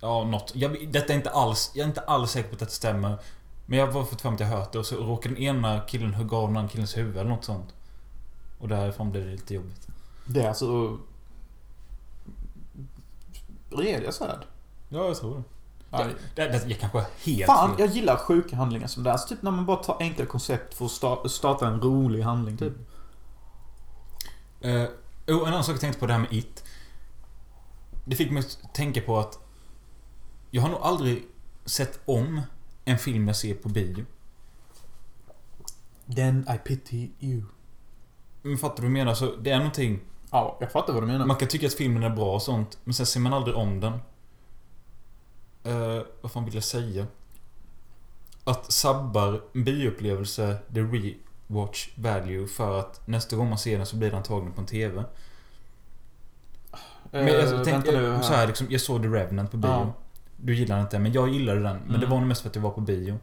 [0.00, 0.52] Ja, något.
[0.54, 1.70] Jag, detta är inte alls...
[1.74, 3.18] Jag är inte alls säker på att det stämmer.
[3.66, 6.14] Men jag har fått fram att jag hört det och så råkar den ena killen
[6.14, 7.74] hugga av den andra killens huvud eller något sånt.
[8.58, 9.88] Och därifrån blir det lite jobbigt.
[10.24, 10.98] Det är alltså...
[13.70, 14.44] Rediga svärd.
[14.88, 15.42] Ja, jag tror det.
[15.90, 16.04] Ja,
[16.34, 17.80] Det, det, jag kanske helt Fan, fel.
[17.86, 19.12] jag gillar sjuka handlingar som det.
[19.12, 22.56] Alltså typ när man bara tar enkla koncept för att sta- starta en rolig handling
[22.56, 22.72] typ.
[24.60, 24.88] Eh, oh,
[25.26, 26.64] en annan sak jag tänkte på det här med It.
[28.04, 29.38] Det fick mig att tänka på att
[30.50, 31.26] jag har nog aldrig
[31.64, 32.40] sett om
[32.84, 34.04] en film jag ser på bio.
[36.16, 37.42] Then I pity you.
[38.42, 39.14] Men fattar du vad jag menar?
[39.14, 40.00] Så det är någonting...
[40.30, 41.26] Ja, jag fattar vad du menar.
[41.26, 43.80] Man kan tycka att filmen är bra och sånt, men sen ser man aldrig om
[43.80, 43.92] den.
[45.64, 47.06] Eh, vad fan vill jag säga?
[48.44, 53.96] Att sabbar en bioupplevelse the rewatch value för att nästa gång man ser den så
[53.96, 55.04] blir den antagligen på en TV.
[57.10, 59.92] Men jag, Eh, tänkte nu så här, liksom, jag såg The Revenant på bio.
[60.36, 61.76] Du gillar inte men jag gillade den.
[61.76, 62.10] Men det Mm.
[62.10, 63.18] var nog mest för att jag var på bio.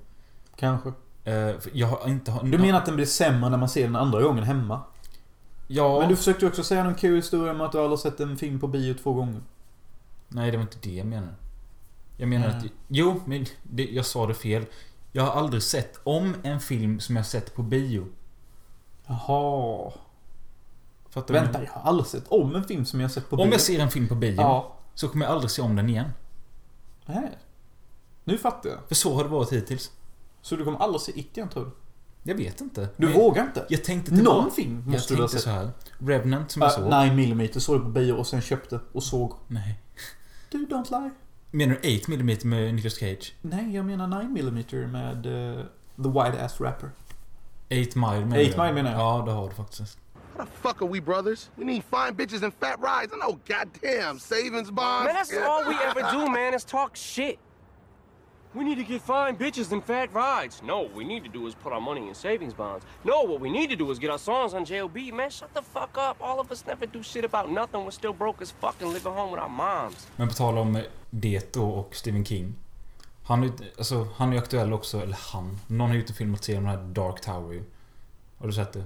[0.56, 0.92] Kanske.
[1.24, 2.40] Eh, jag har inte...
[2.44, 4.82] Du menar att den blir sämre när man ser den andra gången hemma?
[5.68, 6.00] Ja.
[6.00, 8.38] Men du försökte också säga någon kul historia om att du aldrig har sett en
[8.38, 9.42] film på bio två gånger.
[10.28, 11.34] Nej, det var inte det jag menade.
[12.18, 12.58] Jag menar Nej.
[12.58, 12.66] att...
[12.88, 14.66] Jo, men det, jag sa det fel.
[15.12, 18.08] Jag har aldrig sett om en film som jag sett på bio.
[19.06, 19.92] Jaha.
[21.10, 21.34] Fattar?
[21.34, 23.44] Vänta, jag har aldrig sett om en film som jag sett på bio.
[23.46, 24.76] Om jag ser en film på bio Ja.
[24.94, 26.10] så kommer jag aldrig se om den igen.
[27.06, 27.38] Nej.
[28.24, 28.80] Nu fattar jag.
[28.88, 29.92] För så har det varit hittills.
[30.42, 31.72] Så du kommer aldrig se It igen tror du?
[32.28, 32.90] Jag vet inte.
[32.98, 33.66] Du Men vågar inte?
[33.70, 34.52] Jag tänkte Någon tillbaka.
[34.52, 35.44] film Jag måste du ha tänkte sett.
[35.44, 35.70] så här.
[36.00, 36.84] Revenant som jag såg.
[36.84, 39.34] Uh, 9 mm såg du på bio och sen köpte och såg.
[39.48, 39.80] Nej.
[40.50, 41.12] Du, don't lie.
[41.52, 43.34] Menar du 8mm med Nicolas Cage?
[43.42, 45.66] Nej, jag menar 9 mm med uh,
[46.04, 46.90] The Wide Ass Rapper.
[47.66, 48.58] 8 Mile menar 8 jag.
[48.58, 49.00] Mile menar jag.
[49.00, 49.98] Ja, det har du faktiskt.
[50.38, 51.50] How the fuck are we brothers?
[51.56, 53.14] We need fine bitches and fat rides.
[53.14, 55.06] I know, goddamn, savings bonds.
[55.06, 57.40] Man, that's all we ever do, man, is talk shit.
[58.56, 60.62] We need to get fine bitches and fat rides.
[60.64, 62.86] No, what we need to do is put our money in savings bonds.
[63.04, 65.12] No, what we need to do is get our songs on JLB.
[65.14, 66.16] Man, shut the fuck up.
[66.22, 67.84] All of us never do shit about nothing.
[67.84, 70.08] We're still broke as fuck and living home with our moms.
[70.16, 72.56] Men på tal om eh, det då och Stephen King.
[73.24, 75.60] Han är, alltså, han är aktuell också, eller han.
[75.68, 77.64] Någon har gjort en filmatisering om den här Dark Tower ju.
[78.38, 78.84] Har du sett det?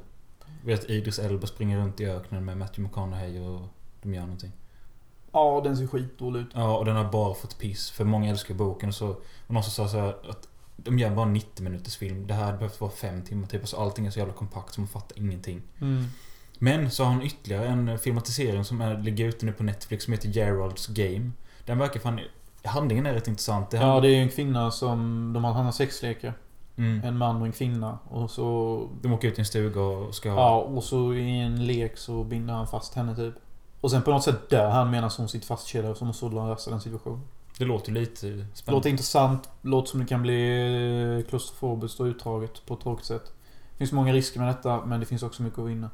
[0.66, 3.62] Vet Idris Elba springer runt i öknen med Matthew McConaughey och
[4.02, 4.52] de gör någonting.
[5.32, 6.50] Ja, den ser skitdålig ut.
[6.54, 7.92] Ja, och den har bara fått piss.
[7.92, 9.10] För många älskar boken och så...
[9.48, 12.28] Och någon som sa så här att de gör bara 90 minuters film.
[12.28, 13.62] Det här hade behövt vara 5 timmar typ.
[13.62, 15.62] Alltså allting är så jävla kompakt så man fattar ingenting.
[15.82, 16.06] Mm.
[16.60, 20.14] Men så har han ytterligare en filmatisering som är, ligger ute nu på Netflix som
[20.14, 21.32] heter Geralds Game.
[21.66, 22.20] Den verkar fan...
[22.64, 23.72] Handlingen är rätt intressant.
[23.72, 25.32] Det Ja, det är en kvinna som...
[25.34, 26.34] De har, han har sexlekar.
[26.76, 27.04] Mm.
[27.04, 27.98] En man och en kvinna.
[28.10, 28.88] Och så...
[29.02, 30.30] De åker ut i en stuga och ska...
[30.30, 33.34] Ja, och så i en lek så binder han fast henne typ.
[33.82, 36.50] Och sen på något sätt dör han medan hon sitter fastkedjad och så måste hon
[36.50, 37.22] lösa den situationen.
[37.58, 38.48] Det låter lite spännande.
[38.66, 39.50] Låter intressant.
[39.62, 43.34] Låter som det kan bli klaustrofobiskt och utdraget på ett tråkigt sätt.
[43.72, 45.90] Det finns många risker med detta, men det finns också mycket att vinna.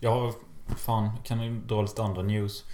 [0.00, 0.32] Ja,
[0.76, 1.10] fan.
[1.24, 2.64] Kan jag dra lite andra news?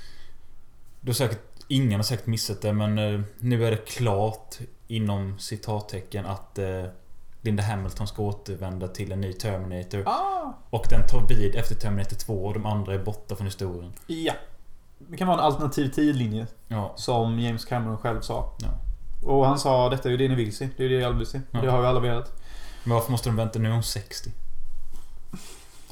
[1.01, 1.41] Du har säkert...
[1.69, 6.85] Ingen har säkert missat det, men eh, nu är det klart inom citattecken att eh,
[7.43, 10.03] Linda Hamilton ska återvända till en ny Terminator.
[10.07, 10.53] Ah!
[10.71, 13.93] Och den tar vid efter Terminator 2 och de andra är borta från historien.
[14.07, 14.33] Ja.
[14.99, 16.47] Det kan vara en alternativ tidlinje.
[16.69, 16.93] Ja.
[16.97, 18.53] Som James Cameron själv sa.
[18.59, 18.69] Ja.
[19.29, 20.69] Och han sa detta är ju det ni vill se.
[20.77, 21.41] Det är det jag vill se.
[21.51, 21.61] Ja.
[21.61, 22.43] Det har ju alla velat.
[22.85, 23.59] Men varför måste de vänta?
[23.59, 24.31] Nu är hon 60.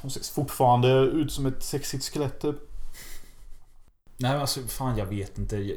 [0.00, 2.56] Hon ser fortfarande ut som ett sexigt skelett typ.
[4.16, 5.76] Nej alltså fan jag vet inte.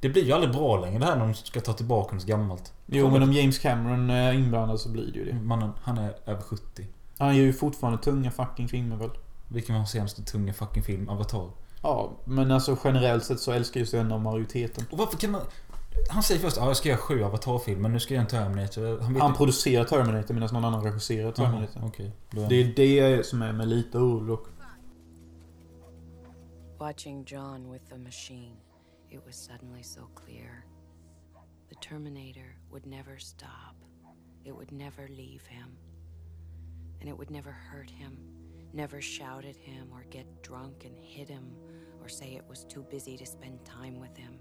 [0.00, 2.72] Det blir ju aldrig bra längre det här när de ska ta tillbaka något gammalt.
[2.86, 5.34] Jo men om James Cameron är inblandad så blir det ju det.
[5.34, 6.86] Mannen, han är över 70.
[7.18, 9.10] Han gör ju fortfarande tunga fucking filmer väl?
[9.48, 11.08] Vilken var hans senaste tunga fucking film?
[11.08, 11.50] Avatar.
[11.82, 14.84] Ja, men alltså generellt sett så älskar just en av majoriteten.
[14.90, 15.40] Och varför kan man...
[16.10, 19.00] Han säger först att jag ska göra sju Avatar-filmer, nu ska jag göra en Terminator.
[19.02, 21.68] Han Han producerar Terminator medan någon annan regisserar Terminator.
[21.76, 22.12] Jaha, Okej.
[22.30, 22.74] då är- Det är
[23.16, 24.38] det som är med lite oro
[26.78, 28.56] Watching John with the machine,
[29.10, 30.64] it was suddenly so clear.
[31.68, 33.76] The Terminator would never stop.
[34.44, 35.76] It would never leave him.
[37.00, 38.16] And it would never hurt him,
[38.72, 41.56] never shout at him or get drunk and hit him
[42.00, 44.38] or say it was too busy to spend time with him.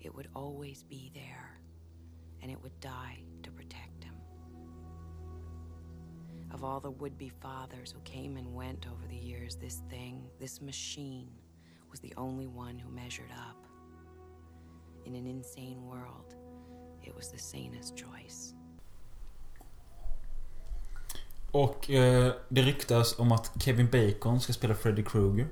[0.00, 1.58] It would always be there,
[2.40, 4.14] and it would die to protect him.
[6.50, 10.28] Of all the would be fathers who came and went over the years, this thing,
[10.38, 11.30] this machine,
[11.90, 13.66] was the only one who measured up.
[15.04, 16.34] In an insane world,
[17.02, 18.54] it was the sanest choice.
[21.50, 25.48] Och eh, det ryktas om att Kevin Bacon ska spela Freddy Krueger.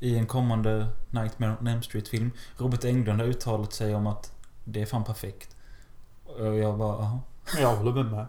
[0.00, 2.30] I en kommande Nightmare on Elm Street-film.
[2.56, 4.32] Robert Englund har uttalat sig om att
[4.64, 5.56] det är fan perfekt.
[6.24, 7.20] Och jag bara, jaha,
[7.60, 8.26] jag håller med.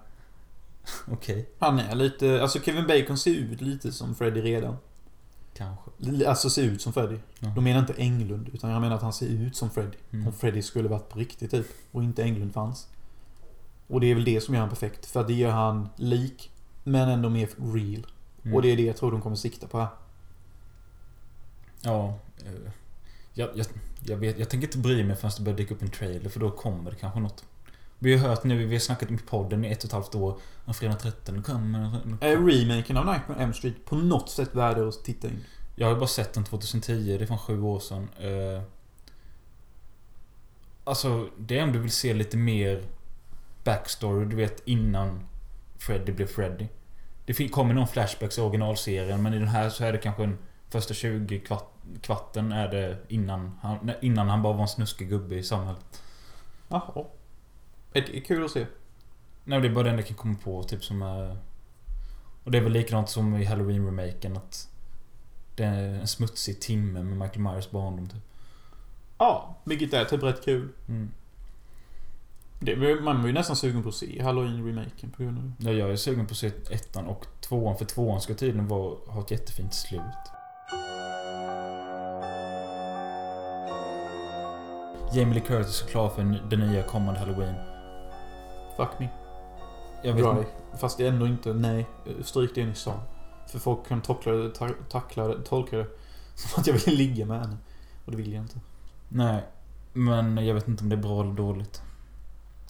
[1.11, 1.49] okej.
[1.59, 2.41] Han är lite...
[2.41, 4.77] Alltså Kevin Bacon ser ut lite som Freddy redan.
[5.53, 6.29] Kanske.
[6.29, 7.17] Alltså ser ut som Freddy.
[7.39, 7.47] Ja.
[7.47, 9.97] De menar inte Englund, utan jag menar att han ser ut som Freddy.
[10.11, 10.27] Mm.
[10.27, 11.67] Om Freddy skulle varit på riktigt typ.
[11.91, 12.87] Och inte Englund fanns.
[13.87, 15.05] Och det är väl det som gör han perfekt.
[15.05, 16.51] För det gör han lik.
[16.83, 18.07] Men ändå mer real.
[18.43, 18.55] Mm.
[18.55, 19.87] Och det är det jag tror de kommer sikta på här.
[21.81, 22.07] Ja.
[22.45, 22.71] eh,
[23.33, 23.65] Jag, jag,
[24.03, 26.39] jag, vet, jag tänker inte bry mig förrän det börjar dyka upp en trailer för
[26.39, 27.45] då kommer det kanske något.
[28.03, 30.37] Vi har hört nu, vi har snackat i podden i ett och ett halvt år.
[30.65, 32.01] Om fredag 13 kommer...
[32.21, 35.43] Är remaken av Nightmare on Elm Street på något sätt värd att titta in?
[35.75, 38.09] Jag har ju bara sett den 2010, det är från sju år sedan.
[38.19, 38.63] Eh,
[40.83, 42.83] Alltså, det är om du vill se lite mer
[43.63, 45.27] backstory, du vet innan
[45.77, 46.67] Freddy blev Freddy.
[47.25, 50.37] Det kommer någon flashbacks i originalserien, men i den här så är det kanske en
[50.69, 55.35] första 20 kvart, kvarten är det innan han, innan han bara var en snuskig gubbe
[55.35, 56.01] i samhället.
[56.67, 57.05] Jaha.
[57.93, 58.65] Det är kul att se.
[59.43, 61.37] Nej, det är bara den jag kan komma på, typ som är...
[62.43, 64.69] Och det är väl likadant som i Halloween-remaken, att
[65.55, 68.21] det är en smutsig timme med Michael Myers barndom, typ.
[69.17, 70.69] Ja, vilket är typ rätt kul.
[70.87, 71.11] Mm.
[72.59, 75.71] Det, man var ju nästan sugen på att se Halloween-remaken på grund av det.
[75.71, 78.95] Ja, jag är sugen på att se ettan och tvåan, för tvåan ska tydligen vara,
[79.07, 80.01] ha ett jättefint slut.
[85.13, 87.55] Jamie Lee Curtis är klar för en- den nya kommande Halloween.
[88.77, 89.07] Fuck me.
[90.03, 90.31] Jag vet Dry.
[90.31, 90.51] inte.
[90.77, 91.85] Fast det är ändå inte, nej.
[92.23, 92.93] Stryk det ni sa.
[93.47, 95.87] För folk kan tackla det, ta, tackla det, tolka det
[96.35, 97.57] som att jag vill ligga med henne.
[98.05, 98.59] Och det vill jag inte.
[99.09, 99.43] Nej.
[99.93, 101.81] Men jag vet inte om det är bra eller dåligt.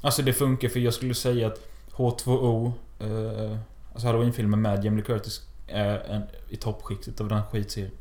[0.02, 1.60] Alltså det funkar för jag skulle säga att
[1.92, 3.58] H2O, eh,
[3.94, 7.92] alltså Halloween-filmen med Jamie Curtis, är en, i toppskiktet av den skitserien.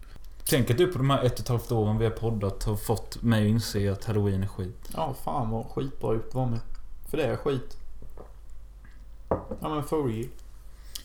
[0.48, 2.76] Tänk att du på de här ett och ett halvt åren vi har poddat har
[2.76, 4.90] fått mig att inse att Halloween är skit.
[4.94, 6.60] Ja, fan vad skitbra gjort var med.
[7.08, 7.76] För det är skit.
[9.60, 10.28] Ja men real.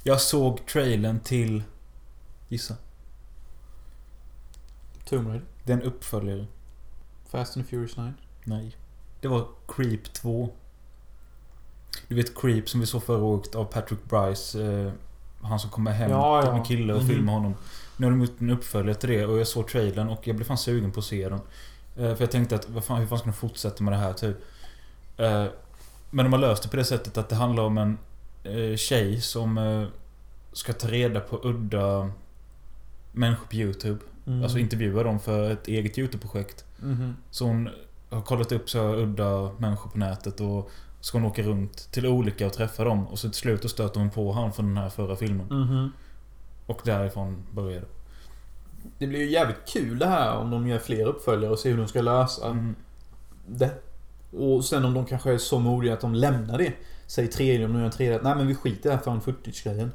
[0.03, 1.63] Jag såg trailern till...
[2.49, 2.75] Gissa.
[5.09, 5.45] Tomb Raider.
[5.63, 6.45] Den uppföljare.
[7.29, 8.13] Fast and Furious 9.
[8.43, 8.75] Nej.
[9.21, 10.49] Det var Creep 2.
[12.07, 14.63] Du vet Creep som vi såg förra året av Patrick Bryce.
[14.65, 14.91] Eh,
[15.41, 16.57] han som kommer hem Ja, ja.
[16.57, 17.09] en kille och Mhm.
[17.09, 17.55] filmar honom.
[17.97, 20.45] Nu har de gjort en uppföljare till det och jag såg trailern och jag blev
[20.45, 21.39] fan sugen på att se den.
[21.95, 24.13] Eh, för jag tänkte att vad fan, hur fan ska de fortsätta med det här
[24.13, 24.37] typ?
[25.17, 25.45] Eh,
[26.09, 27.97] men de har löst det på det sättet att det handlar om en
[28.47, 29.83] eh, tjej som eh,
[30.53, 32.09] ska ta reda på udda
[33.11, 33.99] människor på YouTube.
[34.27, 34.43] Mm.
[34.43, 36.65] Alltså intervjua dem för ett eget YouTube-projekt.
[36.79, 37.15] Mhm.
[37.31, 37.69] Så hon
[38.09, 40.69] har kollat upp så udda människor på nätet och
[41.01, 43.07] ska hon åka runt till olika och träffa dem.
[43.07, 45.45] Och så till slut stöter hon på han från den här förra filmen.
[45.49, 45.91] Mhm.
[46.65, 47.87] Och därifrån börjar det.
[48.99, 51.77] Det blir ju jävligt kul det här om de gör fler uppföljare och ser hur
[51.77, 52.75] de ska lösa Mm.
[53.47, 53.71] det.
[54.31, 56.73] Och sen om de kanske är så modiga att de lämnar det.
[57.07, 58.19] Säg tredje, om de gör en tredje.
[58.23, 59.91] Nej men vi skiter i det här fan footage-grejen.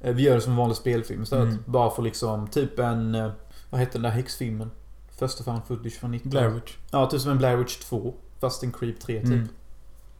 [0.00, 1.48] Eh, Vi gör det som en vanlig spelfilm istället.
[1.52, 1.62] Mm.
[1.66, 3.14] Bara för liksom, typ en...
[3.14, 3.30] eh,
[3.70, 4.70] Vad hette den där häxfilmen?
[5.10, 6.30] Första fan footage från 19...
[6.30, 6.76] Blair Witch.
[6.90, 8.14] Ja, typ som en Blair Witch 2.
[8.40, 9.28] Fast en Creep 3 typ.
[9.30, 9.48] Mm.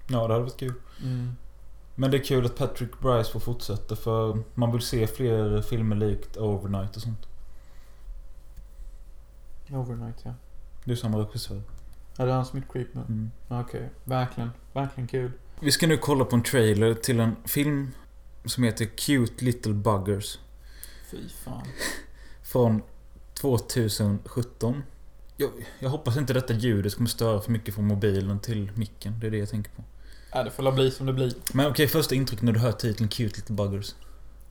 [0.09, 0.75] Ja, det hade varit kul.
[1.03, 1.33] Mm.
[1.95, 5.97] Men det är kul att Patrick Bryce får fortsätta för man vill se fler filmer
[5.97, 7.27] likt Overnight och sånt.
[9.71, 10.35] Overnight ja.
[10.85, 11.63] Det är samma regissör.
[12.17, 13.01] Ja, det är han som gjort Creep nu.
[13.01, 13.31] Mm.
[13.49, 14.51] Okej, verkligen.
[14.73, 15.31] Verkligen kul.
[15.61, 17.91] Vi ska nu kolla på en trailer till en film
[18.45, 20.39] som heter Cute Little Buggers.
[21.11, 21.67] Fy fan.
[22.43, 22.83] Från
[23.35, 24.83] 2017.
[25.37, 29.21] Jag, jag hoppas inte detta ljudet kommer störa för mycket från mobilen till micken.
[29.21, 29.85] Det är det jag tänker på.
[30.33, 31.33] Ja, det får la bli som det blir.
[31.53, 33.95] Men okej, första intryck när du hör titeln Cute Little Buggers.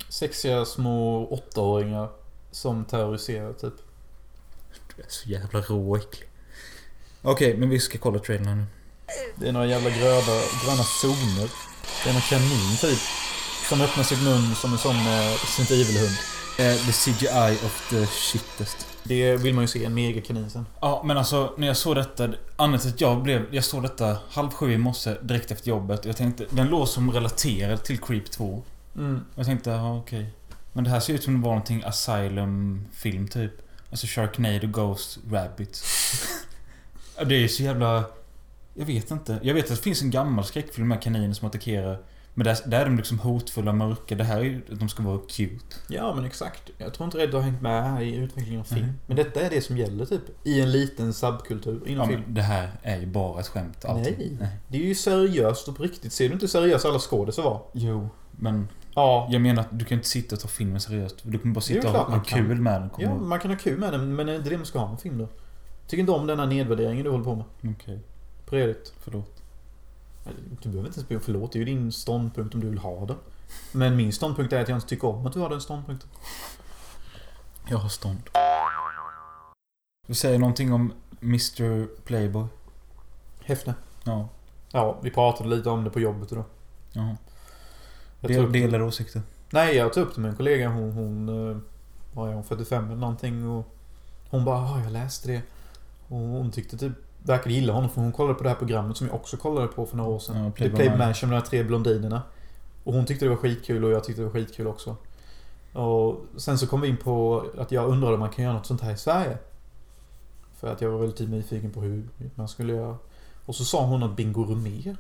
[0.10, 2.10] Sexiga små åttaåringar
[2.52, 3.74] som terroriserar typ.
[4.96, 6.30] Du är så jävla rå och äcklig.
[7.22, 8.66] Okej, men vi ska kolla trailern nu.
[9.36, 11.50] Det är några jävla gröna, gröna zoner.
[12.04, 13.00] Det är någon kanin typ.
[13.70, 16.18] Som öppnar sitt mun som en sån eh, Resident Evil-hund.
[16.60, 18.88] Eh, the CGI of the shittest.
[19.04, 20.66] Det vill man ju se, en megakanin sen.
[20.82, 22.30] Ja, men alltså när jag såg detta...
[22.56, 23.46] Anledningen till att jag blev...
[23.52, 26.06] Jag såg detta halv sju i morse direkt efter jobbet.
[26.06, 28.64] Jag tänkte, den låg som relaterad till Creep 2.
[28.96, 29.22] Mm.
[29.36, 30.30] Jag tänkte, ja okej.
[30.74, 33.52] Men det här ser ut som det var någonting Asylum-film typ.
[33.92, 35.84] Alltså Sharknado Ghost Rabbit.
[37.26, 38.04] Det är så jävla...
[38.78, 39.40] Jag vet inte.
[39.44, 42.00] Jag vet att det finns en gammal skräckfilm med kaniner som attackerar.
[42.34, 44.16] Men där, där är de liksom hotfulla och mörka.
[44.16, 45.76] Det här är ju att de ska vara cute.
[45.90, 46.70] Ja men exakt.
[46.78, 48.86] Jag tror inte Red har hängt med här i utvecklingen av film.
[48.86, 48.94] Mhm.
[49.08, 50.22] Men detta är det som gäller typ.
[50.44, 52.22] I en liten subkultur inom Ja, film.
[52.26, 53.86] men det här är ju bara ett skämt.
[53.86, 54.38] Allting.
[54.40, 54.50] Nej.
[54.68, 56.14] Det är ju seriöst och på riktigt.
[56.14, 57.62] Ser du inte hur seriösa alla skådisar var?
[57.74, 59.28] Jo, men Ja.
[59.32, 61.16] jag menar att du kan inte sitta och ta filmen seriöst.
[61.22, 62.46] Du kommer bara Det är sitta och klart ha kan.
[62.46, 62.90] kul med den.
[62.98, 64.90] Ja, man kan ha kul med den men är det inte det man ska ha
[64.92, 65.28] med film då?
[65.88, 67.46] Tycker inte om den här nedvärderingen du håller på med.
[67.76, 68.04] Okej, På
[68.50, 68.94] Reddit.
[69.00, 69.42] förlåt.
[70.62, 71.52] Du behöver inte ens be om förlåt.
[71.52, 73.16] Det är ju din ståndpunkt om du vill ha det.
[73.72, 76.10] Men min ståndpunkt är att jag inte tycker om att du har den ståndpunkten.
[77.70, 78.30] Jag har stånd.
[80.08, 82.46] Du säger någonting om Mr Playboy?
[83.44, 83.74] Häfne.
[84.04, 84.30] Ja.
[84.72, 86.46] Ja, vi pratade lite om det på jobbet idag.
[86.94, 87.18] Jag
[88.22, 89.22] Del, delar åsikter.
[89.50, 90.70] Nej, jag tog upp det med en kollega.
[90.70, 91.58] Hon, hon eh,
[92.14, 93.76] var hon 45 eller någonting och
[94.30, 95.42] hon bara ja, jag läste det.
[96.08, 96.94] Och hon tyckte typ
[97.28, 99.86] verkade gilla honom för hon kollade på det här programmet som jag också kollade på
[99.86, 100.44] för några år sedan.
[100.44, 101.08] Ja, Playboy Playboy Man.
[101.08, 102.22] Mansion med de här tre blondinerna.
[102.84, 104.96] Och hon tyckte det var skitkul och jag tyckte det var skitkul också.
[105.74, 108.66] Och sen så kom vi in på att jag undrade om man kan göra något
[108.66, 109.38] sånt här i Sverige.
[110.60, 112.98] För att jag var väldigt nyfiken på hur man skulle göra.
[113.46, 114.98] Och så sa hon att Bingo Rimér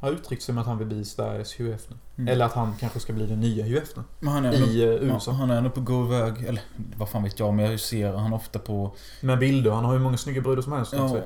[0.00, 1.96] har uttryckt sig med att han vill bli Sveriges HUF nu.
[2.16, 2.32] Mm.
[2.32, 3.82] Eller att han kanske ska bli den nya.
[4.20, 5.30] Men han är I ändå, eh, USA.
[5.30, 6.44] ja, han är ändå på god väg.
[6.44, 6.62] Eller
[6.96, 7.54] vad fan vet jag.
[7.54, 8.94] Men jag ser han ofta på...
[9.20, 9.70] Med bilder.
[9.70, 10.92] Han har ju många snygga brudar som helst.
[10.92, 11.20] Ja.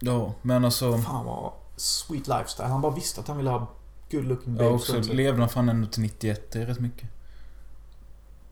[0.00, 0.12] Ja.
[0.12, 0.98] Ja, men alltså...
[0.98, 2.68] Fan vad sweet lifestyle.
[2.68, 3.66] Han bara visste att han ville ha
[4.10, 4.90] good looking babes.
[4.90, 5.14] runt sig.
[5.16, 6.50] levde han fan ändå till 91.
[6.52, 7.08] Det är rätt mycket.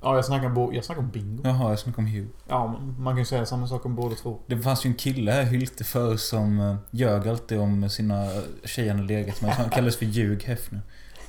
[0.00, 1.40] Ja, jag snackar, bo- jag snackar om bingo.
[1.44, 2.26] Jaha, jag snackar om Hugh.
[2.48, 2.66] Ja,
[2.98, 4.38] man kan ju säga samma sak om båda två.
[4.46, 8.26] Det fanns ju en kille här Hylte förr som eh, ljög alltid om sina
[8.64, 9.50] tjejer han legat med.
[9.54, 10.80] Han kallades för Ljug Hefner.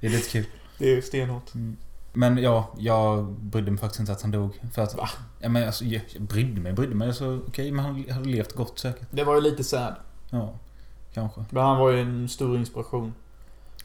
[0.00, 0.46] Det är lite kul.
[0.78, 1.52] Det är stenhårt.
[2.16, 4.60] Men ja, jag brydde mig faktiskt inte att han dog.
[4.72, 4.94] För att...
[4.94, 5.08] Va?
[5.40, 7.14] Ja, men alltså, jag, jag brydde mig, brydde mig.
[7.14, 9.08] Så okej, men han hade levt gott säkert.
[9.10, 9.94] Det var ju lite sad.
[10.30, 10.54] Ja,
[11.14, 11.44] kanske.
[11.50, 13.14] Men han var ju en stor inspiration.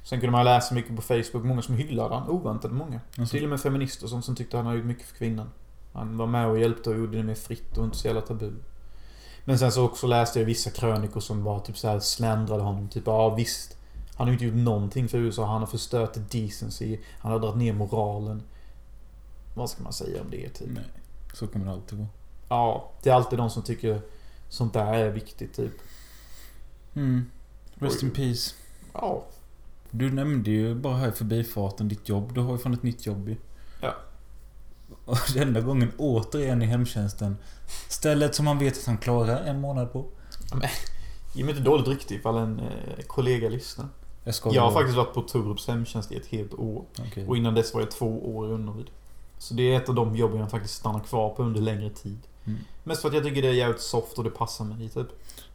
[0.04, 1.44] Sen kunde man läsa mycket på Facebook.
[1.44, 2.30] Många som hyllade han.
[2.30, 3.00] Oväntat många.
[3.17, 5.50] Alltså, Till och med feminister som, som tyckte han hade gjort mycket för kvinnan.
[5.94, 8.52] Han var med och hjälpte och gjorde det mer fritt och inte så jävla tabu.
[9.46, 12.89] Men sen så också läste jag vissa krönikor som var typ så här sländrade honom.
[12.89, 13.78] Typ ja visst.
[14.22, 15.46] Han har inte gjort någonting för USA.
[15.46, 17.00] Han har förstört decency.
[17.20, 18.44] Han har dragit ner moralen.
[19.54, 20.70] Vad ska man säga om det typ?
[20.70, 20.84] nej,
[21.34, 22.08] så kommer det alltid vara.
[22.50, 24.02] Ja, det är alltid de som tycker
[24.50, 25.72] sånt där är viktigt typ.
[26.94, 27.26] Mm.
[27.74, 28.08] Rest Oj.
[28.08, 28.56] in peace.
[28.94, 29.26] Ja.
[29.92, 32.34] Du nämnde ju bara här i förbifarten ditt jobb.
[32.34, 33.36] Du har ju fan ett nytt jobb ju.
[33.82, 33.96] Ja.
[35.06, 37.38] Och denna gången återigen i hemtjänsten.
[37.88, 40.06] Stället som man vet att han klarar en månad på.
[41.34, 43.88] Ge mig inte dåligt rykte ifall en eh, kollega lyssnar.
[44.24, 44.56] Jag skojar.
[44.56, 46.86] Jag har faktiskt varit på Torups hemtjänst i ett helt år.
[47.00, 47.28] Okej.
[47.28, 48.90] Och innan dess var jag två år i Unneryd.
[49.38, 52.20] Så det är ett av de jobben jag faktiskt stannar kvar på under längre tid.
[52.46, 52.60] Mm.
[52.84, 55.08] Mest för att jag tycker det är jävligt soft och det passar mig typ.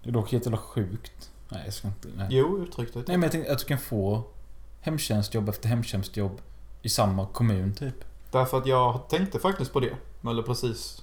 [0.03, 1.31] Det är dock helt jävla sjukt.
[1.49, 2.09] Nej, jag ska inte...
[2.17, 2.29] Nej.
[2.31, 2.99] Jo, uttryck det.
[2.99, 4.23] Nej men jag tänkte att du kan få
[4.81, 6.41] hemtjänstjobb efter hemtjänstjobb
[6.83, 7.95] i samma kommun typ.
[8.31, 9.97] Därför att jag tänkte faktiskt på det.
[10.31, 11.03] Eller precis.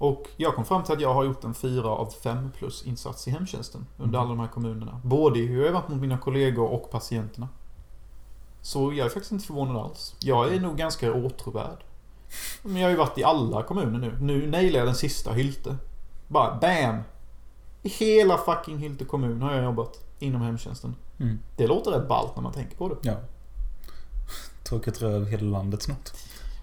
[0.00, 3.28] Och jag kom fram till att jag har gjort en 4 av 5 plus insats
[3.28, 3.86] i hemtjänsten.
[3.98, 4.20] Under Mm.
[4.20, 5.00] alla de här kommunerna.
[5.04, 7.48] Både i hur jag varit mot mina kollegor och patienterna.
[8.62, 10.14] Så jag är faktiskt inte förvånad alls.
[10.20, 11.84] Jag är nog ganska åtråvärd.
[12.62, 14.16] Men jag har ju varit i alla kommuner nu.
[14.20, 15.76] Nu nailar jag den sista Hylte.
[16.28, 17.02] Bara BAM!
[17.82, 20.04] I hela fucking Hylte kommun har jag jobbat.
[20.18, 20.94] Inom hemtjänsten.
[21.20, 21.38] Mm.
[21.56, 22.96] Det låter rätt ballt när man tänker på det.
[23.02, 23.16] Ja.
[24.64, 26.10] Torkat röv hela landet snart.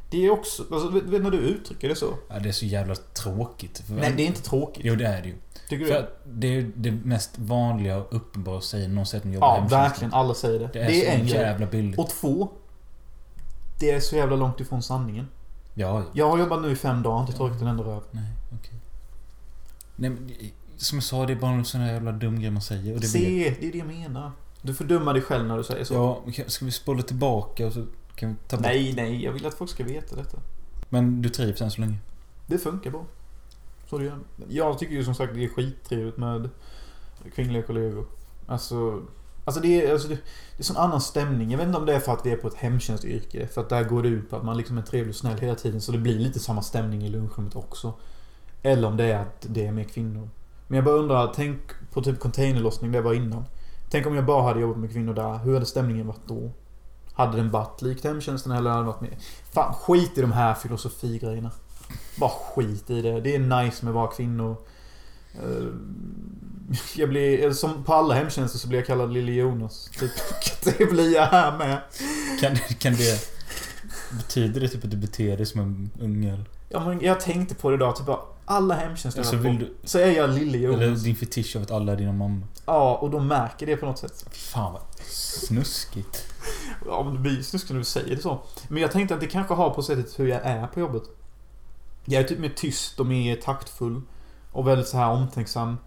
[0.09, 2.13] Det är också, alltså, vet, när du uttrycker det så?
[2.29, 3.79] Ja, det är så jävla tråkigt.
[3.87, 4.85] För- Nej, det är inte tråkigt.
[4.85, 5.35] Jo, det är det ju.
[5.69, 5.99] Tycker För du?
[5.99, 9.33] att det är det mest vanliga och uppenbara att säga när någon säger att de
[9.33, 10.13] jobbar Ja, verkligen.
[10.13, 10.69] Alla säger det.
[10.73, 11.99] Det är, Det är så en jävla billigt.
[11.99, 12.49] Och två.
[13.79, 15.27] Det är så jävla långt ifrån sanningen.
[15.73, 18.03] Ja, Jag har jobbat nu i fem dagar, inte torkat en enda röv.
[18.11, 18.23] nej,
[18.59, 18.73] okej.
[19.95, 20.31] Nej, men
[20.77, 22.93] som jag sa, det är bara en sån här jävla dum grej man säger.
[22.95, 23.55] Och det Se, blir...
[23.59, 24.31] det är det jag menar.
[24.61, 25.93] Du fördömar dig själv när du säger så.
[25.93, 27.85] Ja, ska vi spola tillbaka och så
[28.17, 28.65] kan vi ta bort...
[28.65, 29.23] Nej, nej.
[29.23, 30.37] Jag vill att folk ska veta detta.
[30.89, 31.97] Men du trivs än så länge?
[32.47, 33.05] Det funkar bra.
[33.89, 34.19] Så det gör.
[34.47, 36.49] Jag tycker ju som sagt det är skittrevligt med
[37.35, 38.05] kvinnliga kollegor.
[38.47, 39.01] Alltså...
[39.45, 41.51] Alltså det är, alltså det, det är sån annan stämning.
[41.51, 43.47] Jag vet inte om det är för att vi är på ett hemtjänstyrke.
[43.47, 45.55] För att där går det ut på att man liksom är trevlig och snäll hela
[45.55, 45.81] tiden.
[45.81, 47.93] Så det blir lite samma stämning i lunchrummet också.
[48.61, 50.29] Eller om det är att det är mer kvinnor.
[50.67, 51.59] Men jag bara undrar, tänk
[51.93, 53.45] på typ containerlossning det var innan.
[53.89, 55.37] Tänk om jag bara hade jobbat med kvinnor där.
[55.37, 56.51] Hur hade stämningen varit då?
[57.17, 59.17] Hade den varit likt hemtjänsten eller hade den varit mer...
[59.53, 61.51] Fan, skit i de här filosofigrejerna.
[62.15, 63.21] Bara skit i det.
[63.21, 64.57] Det är nice med bara kvinnor.
[65.33, 65.67] Eh,
[66.95, 69.89] Jag blir, som på alla hemtjänster så blir jag kallad Lille Jonas.
[69.99, 70.11] Typ.
[70.77, 71.81] Det blir jag här med.
[72.41, 73.29] Kan, kan det...
[74.17, 76.33] Betyder det typ att du beter dig som en unge?
[76.33, 76.45] eller?
[76.69, 77.95] Ja, men jag tänkte på det idag.
[77.95, 79.73] Typ bara, alla hemtjänster Alltså jag har vill du...
[79.83, 81.03] Så är jag Lille Eller Jonas.
[81.03, 82.47] din fetisch av att alla är dina mamma?
[82.65, 84.25] Ja, och de märker det på något sätt.
[84.31, 86.33] Fan vad snuskigt.
[86.87, 88.39] Men det blir snuskigt när du säger det så.
[88.67, 91.03] Men jag tänkte att det kanske har på sättet hur jag är på jobbet.
[92.05, 94.01] Jag är typ mer tyst och mer taktfull.
[94.51, 95.77] Och väldigt så här omtänksam.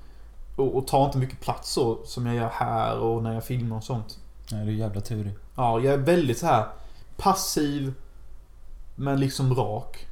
[0.56, 3.76] Och, och tar inte mycket plats så som jag gör här och när jag filmar
[3.76, 4.18] och sånt.
[4.52, 5.32] Nej, det är jävla tur det.
[5.56, 6.66] Ja, jag är väldigt så här
[7.16, 7.94] passiv.
[8.96, 10.06] Men liksom rak.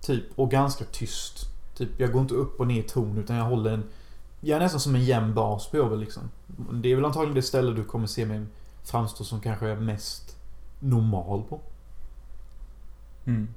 [0.00, 0.24] Typ.
[0.36, 1.46] Och ganska tyst.
[1.76, 3.84] Typ, jag går inte upp och ner i ton utan jag håller en...
[4.40, 6.30] Jag är nästan som en jämn bas på jobbet liksom.
[6.72, 8.46] Det är väl antagligen det ställe du kommer se mig
[8.84, 10.33] framstå som kanske är mest
[10.78, 11.60] normal på.
[13.26, 13.48] Mm.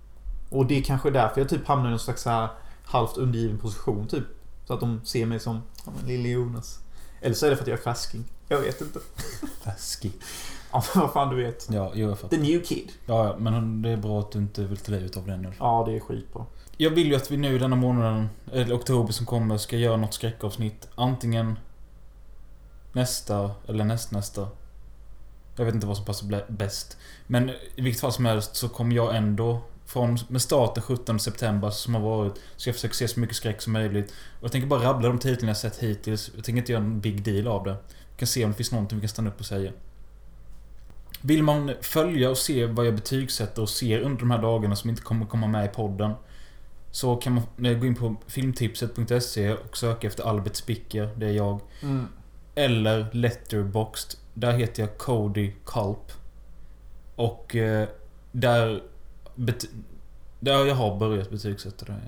[0.49, 2.49] Och det är kanske därför jag typ hamnar i någon slags här
[2.84, 4.23] halvt undergiven position typ.
[4.65, 6.80] Så att de ser mig som ja, lille Jonas.
[7.21, 8.25] Eller så är det för att jag är färsking.
[8.47, 8.99] Jag vet inte.
[9.63, 10.12] Fäskig.
[10.71, 11.67] Ja, vad fan du vet.
[11.71, 12.38] Ja, jag fattar.
[12.38, 12.91] The new kid.
[13.06, 15.51] Ja, ja, men det är bra att du inte vill ta livet av den nu.
[15.60, 16.45] Ja, det är skitbra.
[16.77, 20.13] Jag vill ju att vi nu denna månaden, eller oktober som kommer, ska göra något
[20.13, 20.88] skräckavsnitt.
[20.95, 21.60] Antingen
[22.91, 24.47] nästa eller nästnästa.
[25.58, 26.98] Jag vet inte vad som passar bäst.
[27.28, 31.20] Men i vilket fall som helst så kommer jag ändå från, med start den 17
[31.20, 34.12] september som har varit, ska jag försöka se så mycket skräck som möjligt.
[34.12, 36.32] Och jag tänker bara rabbla de titlarna jag sett hittills.
[36.36, 37.76] Jag tänker inte göra en big deal av det.
[37.89, 39.72] Vi kan se om det finns någonting vi kan stanna upp och säga.
[41.22, 44.89] Vill man följa och se vad jag betygsätter och ser under de här dagarna som
[44.89, 46.13] inte kommer komma med i podden.
[46.91, 51.32] Så kan man eh, gå in på filmtipset.se och söka efter Albert Spicker, det är
[51.32, 51.60] jag.
[51.82, 52.08] Mm.
[52.56, 54.17] Eller Letterboxd.
[54.39, 56.12] Där heter jag Cody Culp.
[57.15, 57.88] Och eh,
[58.32, 58.84] där...
[60.39, 62.02] Där jag har börjat betygsätta det.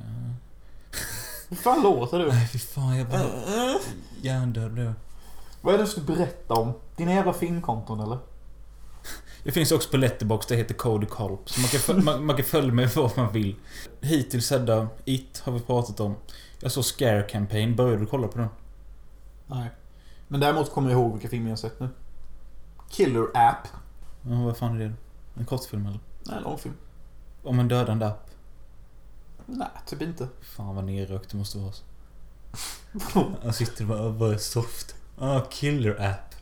[1.50, 2.28] Hur fan låter du?
[2.28, 3.26] Nej fy fan, jag bara...
[4.22, 4.94] Hjärndöd blev.
[5.62, 6.74] Vad är det du ska berätta om?
[6.96, 8.18] Dina jävla filmkonton eller?
[9.44, 11.50] Jag finns också på Letterboxd, det heter Cody Culp.
[11.50, 13.56] Så man kan, man, man kan följa mig vad man vill.
[14.02, 16.16] Hittills sedda It har vi pratat om.
[16.60, 18.50] Jag såg Scare Campaign, började du kolla på den?
[19.48, 19.70] Nej.
[20.28, 21.90] Men däremot kommer jag ihåg vilka filmer jag sett nu.
[22.90, 23.68] Killer App.
[24.22, 24.94] Ja, vad fan är det?
[25.40, 26.00] En kortfilm eller?
[26.26, 26.74] Nej, långfilm.
[27.44, 28.30] Om en dödande app?
[29.46, 30.28] Nej, typ inte.
[30.42, 31.74] Fan vad nerrökt det måste vara.
[33.44, 34.96] Han sitter och bara, är soft?
[35.18, 36.36] Ah, killer app.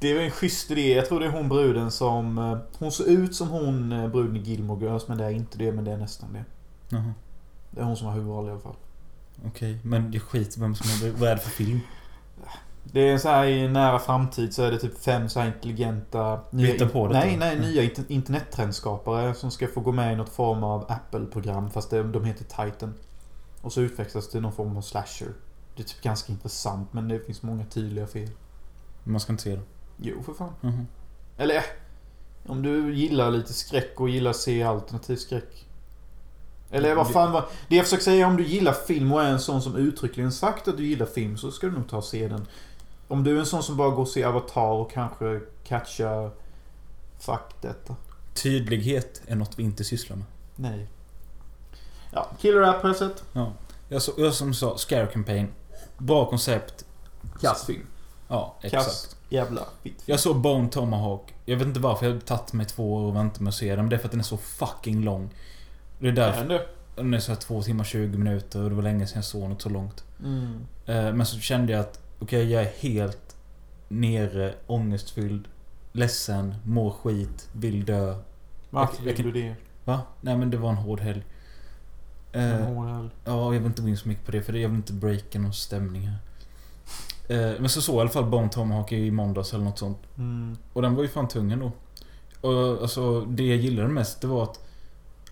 [0.00, 0.94] Det är väl en schysst idé.
[0.94, 2.38] Jag tror det är hon bruden som...
[2.38, 5.58] eh, Hon ser ut som hon eh, bruden i Gilmore Girls, men det är inte
[5.58, 6.44] det, men det är nästan det.
[6.88, 7.12] Jaha.
[7.70, 8.76] Det är hon som har huvudroll i alla fall.
[9.46, 11.12] Okej, men jag skiter i vem som är...
[11.12, 11.80] Vad är det för film?
[12.84, 16.40] Det är så här i nära framtid så är det typ fem så här intelligenta...
[16.52, 17.38] Hittar på det Nej, då?
[17.38, 17.68] nej, Mm.
[17.70, 22.02] nya inter- internettrendskapare som ska få gå med i något form av Apple-program fast det,
[22.02, 22.94] de heter Titan.
[23.62, 25.28] Och så utvecklas det till någon form av slasher.
[25.76, 28.28] Det är typ ganska intressant men det finns många tydliga fel.
[29.04, 29.62] Man ska inte se det.
[29.96, 30.52] Jo, för fan.
[30.60, 30.86] Mhm.
[31.38, 31.62] Eller eh,
[32.46, 35.66] om du gillar lite skräck och gillar att se alternativ skräck.
[36.70, 37.44] Eller vad fan var...
[37.68, 40.68] Det jag försöker säga om du gillar film och är en sån som uttryckligen sagt
[40.68, 42.46] att du gillar film så ska du nog ta och se den.
[43.08, 46.30] Om du är en sån som bara går och ser Avatar och kanske catchar...
[47.60, 47.96] Detta.
[48.34, 50.26] Tydlighet är något vi inte sysslar med.
[50.56, 50.86] Nej.
[52.12, 53.24] Ja, Killer App har jag sett.
[53.32, 53.52] Ja.
[53.88, 55.48] Jag, så, jag som sa, Scare Campaign.
[55.98, 56.84] Bra koncept.
[57.40, 57.86] Kassfilm.
[58.28, 58.84] Ja, exakt.
[58.84, 60.02] Kass jävla fitt.
[60.06, 61.34] Jag såg Bone Tomahawk.
[61.44, 63.76] Jag vet inte varför jag har tagit mig två år och väntat med att se
[63.76, 63.88] den.
[63.88, 65.30] Det är för att den är så fucking lång.
[65.98, 66.40] Det är därför.
[66.40, 66.60] Ändå.
[66.96, 69.48] Den är så här två timmar 20 minuter och det var länge sedan jag såg
[69.48, 70.04] något så långt.
[70.20, 70.66] Mm.
[70.86, 73.36] Eh, Men så kände jag att okej, jag är helt
[73.88, 75.48] nere, ångestfylld,
[75.92, 78.16] ledsen, mår skit, vill dö.
[78.70, 79.54] Varför Jag- vill jag du det?
[79.84, 80.00] Va?
[80.20, 81.22] Nej men det var en hård helg.
[82.32, 83.10] Eh, Mm.
[83.24, 85.38] Ja, jag vill inte gå in så mycket på det för jag vill inte breaka
[85.38, 86.18] någon stämning här.
[87.28, 89.98] Eh, Men så såg jag i alla fall Bone Tomahawk i måndags eller något sånt.
[90.18, 90.56] Mm.
[90.72, 91.72] Och den var ju fan tung ändå.
[92.40, 94.64] Och alltså, det jag gillade mest det var att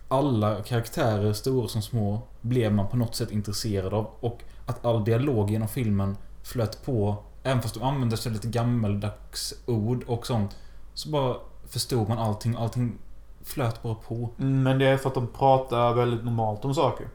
[0.09, 4.11] alla karaktärer, stora som små, blev man på något sätt intresserad av.
[4.21, 6.17] Och att all dialog genom filmen
[6.53, 7.17] flöt på.
[7.43, 10.57] Även fast de använde sig lite gammeldags ord och sånt.
[10.95, 11.37] Så bara
[11.69, 12.55] förstod man allting.
[12.59, 12.99] Allting
[13.45, 14.31] flöt bara på.
[14.39, 17.09] Mm, Men det är för att de pratar väldigt normalt om saker.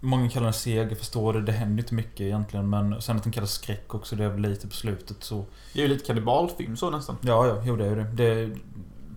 [0.00, 1.42] Många kallar den seg, jag förstår det.
[1.42, 2.70] Det händer inte mycket egentligen.
[2.70, 5.44] Men sen att den kallas skräck också, det är väl lite på slutet så.
[5.72, 7.16] Det är ju lite kannibalfilm så nästan.
[7.20, 8.04] Ja, ja, jo det är ju det.
[8.46, 8.56] Det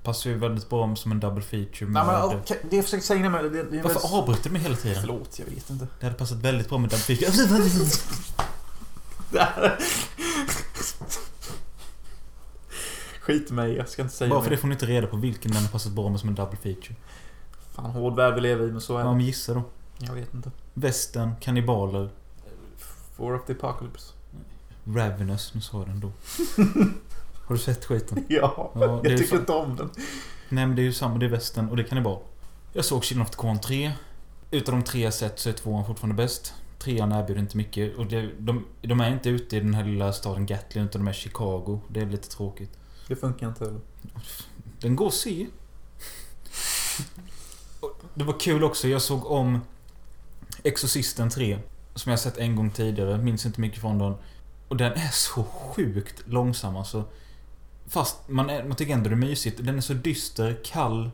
[0.03, 1.89] passar ju väldigt bra som en double feature.
[1.89, 4.49] Nej men okej, det jag försöker säga med det, det är väldigt- Varför avbryter du
[4.49, 4.97] mig hela tiden?
[5.01, 5.87] Förlåt, jag vet inte.
[5.99, 7.31] Det hade passat väldigt bra med double feature.
[13.21, 15.17] Skit i mig, jag ska inte säga Bara för det får ni inte reda på
[15.17, 16.95] vilken den har passat bra med som en double feature.
[17.75, 19.11] Fan, hård värld vi lever i, men så är Ja, det.
[19.15, 19.63] men gissa då.
[19.97, 20.51] Jag vet inte.
[20.73, 22.09] Västern, kannibaler,
[23.17, 24.13] War of the Apocalypse.
[24.86, 26.11] Ravenous, nu sa jag den då.
[27.47, 28.25] Har du sett skiten?
[28.30, 29.89] Ja, Ja, jag tycker inte om den.
[30.49, 32.19] Nej men det är ju samma, det är västern och det är kannibal.
[32.73, 33.91] Jag såg Children of the Corn 3.
[34.51, 36.53] Utav de tre jag sett så är tvåan fortfarande bäst.
[36.80, 40.13] Trean erbjuder inte mycket och det, de, de är inte ute i den här lilla
[40.13, 41.80] staden Gatlin utan de är Chicago.
[41.88, 42.71] Det är lite tråkigt.
[43.07, 43.82] Det funkar inte heller.
[44.80, 45.47] Den går att se.
[48.13, 49.59] Det var kul också, jag såg om
[50.63, 51.59] Exorcisten 3.
[51.95, 54.15] Som jag sett en gång tidigare, minns inte mycket från den.
[54.67, 57.03] Och den är så sjukt långsam alltså.
[57.88, 59.65] Fast man, är, man tycker ändå det är mysigt.
[59.65, 61.11] Den är så dyster, kall,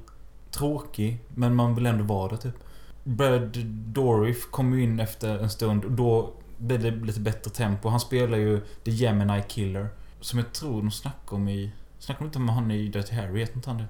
[0.52, 1.20] tråkig.
[1.28, 2.56] Men man vill ändå vara det typ.
[3.04, 7.90] Brad Dourif kom ju in efter en stund och då blev det lite bättre tempo.
[7.90, 9.88] Han spelar ju The Gemini Killer.
[10.20, 11.72] Som jag tror de snackade om i...
[12.00, 13.40] Snackade de inte om han i Dirty Harry?
[13.40, 13.88] Heter inte han det?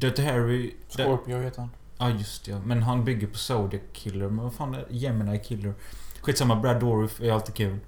[0.00, 0.74] Dirty Harry...
[0.96, 1.70] där- Scorpio heter han.
[1.98, 2.58] Ja just det, ja.
[2.64, 4.26] Men han bygger på Zodiac Killer.
[4.28, 5.74] Men vad fan är Gemini Killer?
[6.20, 7.78] Skitsamma, Brad Dourif är alltid kul.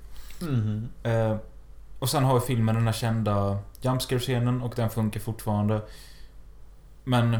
[0.40, 0.88] Mhm.
[1.02, 1.36] Eh,
[1.98, 5.82] och sen har vi filmen den här kända jumpscare-scenen och den funkar fortfarande.
[7.04, 7.38] Men...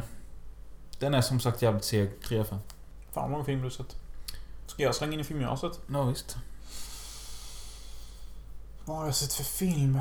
[0.99, 2.23] Den är som sagt jävligt seg.
[2.23, 2.59] 3 av 5.
[3.13, 3.97] Fan vad många filmer du sett.
[4.67, 5.81] Ska jag slänga in en film jag har sett?
[5.93, 6.37] Ja, visst.
[8.85, 10.01] Vad har jag sett för film?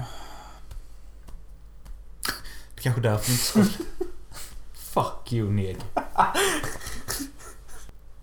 [2.76, 3.64] Det kanske är därför du inte ska...
[4.74, 5.78] Fuck you, neg.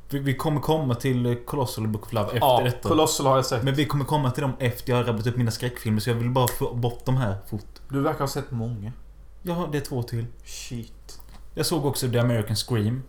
[0.09, 2.89] vi, vi kommer komma till Colossal Book of Love efter Ja, detta.
[2.89, 3.62] Colossal har jag sett.
[3.62, 6.14] Men vi kommer komma till dem efter jag har rabblat upp mina skräckfilmer så jag
[6.14, 7.81] vill bara få bort dem här fort.
[7.89, 8.93] Du verkar ha sett många.
[9.43, 10.27] Ja, det är två till.
[10.45, 11.20] Shit.
[11.55, 13.03] Jag såg också The American Scream.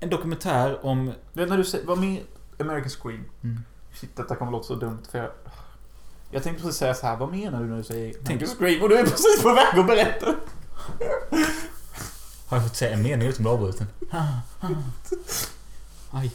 [0.00, 1.12] En dokumentär om...
[1.32, 1.86] Du vet när du säger...
[1.86, 2.22] Vad med
[2.58, 3.24] American Scream?
[3.42, 3.60] Mm.
[3.94, 5.30] Shit, detta kommer låta så dumt för jag...
[6.30, 7.16] Jag tänkte precis säga så här.
[7.16, 8.82] Vad menar du när du säger American Scream?
[8.82, 10.26] Och du är precis på väg att berätta.
[12.46, 13.86] Har jag fått säga en mening utan att bli avbruten?
[16.10, 16.32] Aj.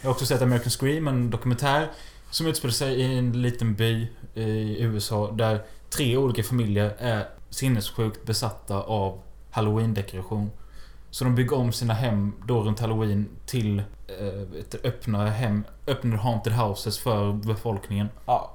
[0.00, 1.90] Jag har också sett American Scream, en dokumentär
[2.30, 8.24] som utspelar sig i en liten by i USA där tre olika familjer är sinnessjukt
[8.26, 10.50] besatta av halloween-dekoration.
[11.10, 13.78] Så de bygger om sina hem då runt halloween till
[14.18, 18.08] eh, ett öppna hem, öppna haunted houses för befolkningen.
[18.26, 18.54] Ja.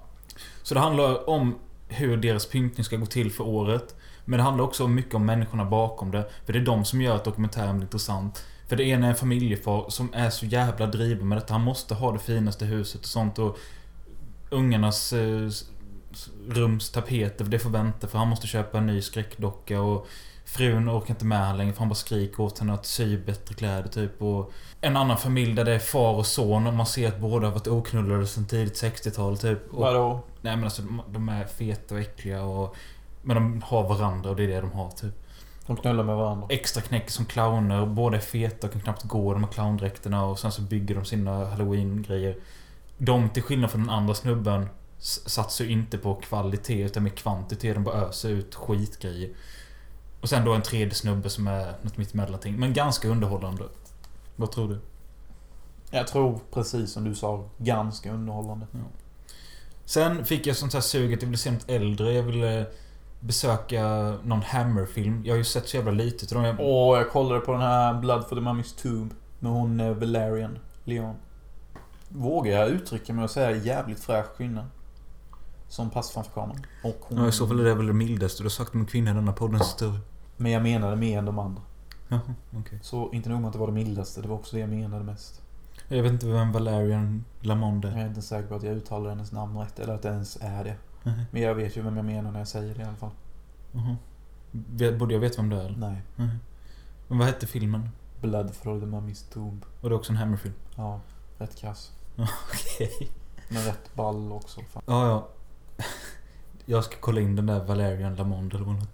[0.64, 1.56] Så det handlar om
[1.88, 3.96] hur deras pyntning ska gå till för året.
[4.26, 6.30] Men det handlar också mycket om människorna bakom det.
[6.46, 8.46] För det är de som gör att dokumentären blir intressant.
[8.68, 11.54] För det ena är en familjefar som är så jävla driven med detta.
[11.54, 13.40] Han måste ha det finaste huset och sånt.
[13.40, 13.58] Och
[14.50, 15.66] ungarnas eh, s-
[16.12, 18.08] s- rums tapeter, för det får vänta.
[18.08, 19.82] För han måste köpa en ny skräckdocka.
[19.82, 20.08] Och
[20.46, 23.56] frun orkar inte med han längre för han bara skriker åt henne att sy bättre
[23.56, 24.22] kläder typ.
[24.22, 27.48] Och en annan familj där det är far och son och man ser att båda
[27.48, 29.74] har varit oknullade sedan tidigt 60-tal typ.
[29.74, 30.22] Och Vadå?
[30.42, 32.76] Nej men alltså de, är feta och äckliga och...
[33.22, 35.14] Men de har varandra och det är det de har typ.
[35.68, 36.48] De knullar med varandra.
[36.50, 37.86] Extra knäck som clowner.
[37.86, 41.06] Båda är feta och kan knappt gå de här clowndräkterna och sen så bygger de
[41.06, 42.38] sina halloween-grejer.
[42.98, 44.70] de till skillnad från den andra snubben
[45.00, 47.76] satsar ju inte på kvalitet utan med kvantitet.
[47.76, 49.30] De bara öser ut skitgrejer.
[50.26, 52.60] Och sen då en tredje snubbe som är något mittemellanting.
[52.60, 53.64] Men ganska underhållande.
[54.36, 54.80] Vad tror du?
[55.92, 58.68] Jag tror precis som du sa, ganska underhållande.
[59.86, 62.14] Sen fick jag sånt här sug att jag ville se något äldre.
[62.14, 62.66] Jag ville
[63.20, 63.84] besöka
[64.24, 65.22] någon Hammer-film.
[65.26, 66.46] Jag har ju sett så jävla lite till dem.
[66.46, 69.14] Jag, Och jag kollade på den här Blood for the Mummy's Tomb.
[69.40, 71.16] Med hon eh, Valerian Leon.
[72.10, 74.68] Vågar jag uttrycka mig och säga jävligt fräsch kvinna.
[75.68, 76.66] Som passar framför kameran.
[76.84, 77.18] Och hon...
[77.18, 79.12] Ja, i så fall är det väl det mildaste du har sagt om en kvinna
[79.12, 80.00] i denna poddens historia.
[80.38, 81.62] Men jag menade mer än de andra.
[82.58, 82.80] Okej.
[82.82, 85.04] Så inte nog med att det var det mildaste, det var också det jag menade
[85.04, 85.42] mest.
[85.88, 87.98] Jag vet inte vem Valerian Lamond Jag är.
[87.98, 90.64] är inte säker på att jag uttalar hennes namn rätt, eller att det ens är
[90.64, 90.76] det.
[91.32, 93.12] Men jag vet ju vem jag menar när jag säger det i alla fall.
[93.72, 93.96] Jaha.
[94.52, 95.78] Vet- Borde jag veta vem det är eller?
[95.78, 96.02] Nej.
[96.16, 96.30] Mhm.
[97.08, 97.90] Men vad hette filmen?
[98.22, 99.66] Blood for the Mummy's Tomb.
[99.82, 100.54] Var det också en Hammer-film?
[100.76, 101.00] Ja,
[101.38, 101.92] rätt kass.
[102.16, 103.10] Okej.
[103.50, 104.62] Men rätt ball också.
[104.70, 104.84] Fan.
[104.86, 105.28] Ja, ja.
[106.66, 108.88] Jag ska kolla in den där Valerian Lamond eller vad hon.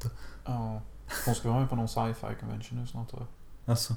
[0.46, 0.82] Ja.
[1.26, 3.72] Hon ska vara med på någon sci-fi convention nu snart tror jag.
[3.72, 3.96] Alltså.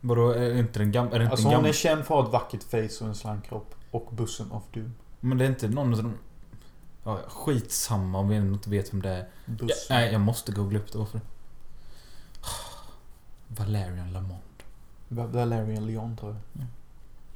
[0.00, 1.14] Vadå, är inte den gamla?
[1.14, 3.08] Är det inte Alltså en hon är känd för att ha ett vackert face och
[3.08, 3.74] en slank kropp.
[3.90, 4.94] Och Bosom of Doom.
[5.20, 6.14] Men det är inte någon av de...
[7.04, 9.28] Ja, skitsamma om vi inte vet vem det är.
[9.60, 10.98] Ja, nej, jag måste googla upp det.
[10.98, 11.20] Varför?
[13.48, 14.42] Valerian Lamond.
[15.08, 16.40] Va- Valerian Leon tror jag.
[16.56, 16.68] Mm.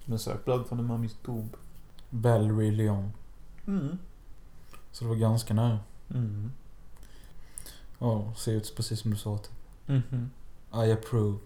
[0.04, 1.56] Men sök Blood for the Mummy's Tomb.
[2.10, 3.12] Valerie Leon.
[3.66, 3.98] Mm.
[4.92, 5.78] Så det var ganska nära.
[6.10, 6.52] Mm.
[8.02, 9.38] Ja, ser ut precis som du sa.
[9.38, 9.52] Typ.
[9.86, 10.30] Mhm.
[10.74, 11.38] I approve.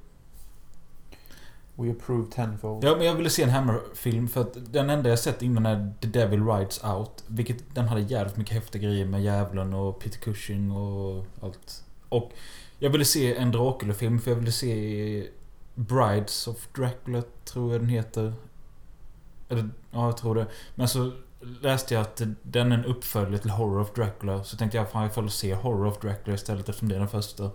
[1.75, 2.85] We approve tenfold.
[2.85, 5.95] Ja, men jag ville se en Hammer-film för att den enda jag sett innan är
[6.01, 7.25] The Devil Rides Out.
[7.27, 11.85] Vilket den hade jävligt mycket häftiga grejer med Djävulen och Peter Cushing och allt.
[12.09, 12.33] Och
[12.79, 15.29] jag ville se en Dracula-film för jag ville se
[15.75, 18.35] Brides of Dracula, tror jag den heter.
[19.49, 20.47] Eller, ja, jag tror det.
[20.75, 21.13] Men så
[21.61, 24.45] läste jag att den är en uppföljare till Horror of Dracula.
[24.45, 27.09] Så tänkte jag fan jag får se Horror of Dracula istället eftersom det är den
[27.09, 27.51] första.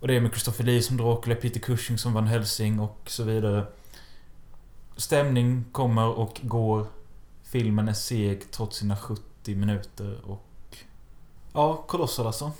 [0.00, 3.22] Och det är med Christopher Lee som Dracula, Peter Cushing som Van Helsing och så
[3.22, 3.66] vidare.
[4.96, 6.86] Stämning kommer och går.
[7.42, 10.76] Filmen är seg trots sina 70 minuter och...
[11.52, 12.52] Ja, kolossal alltså.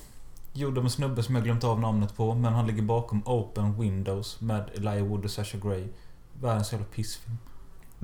[0.53, 3.81] Gjord av en snubbe som jag glömt av namnet på, men han ligger bakom Open
[3.81, 5.89] Windows med Elijah Wood och Sasha Grey.
[6.41, 7.39] Världens jävla pissfilm.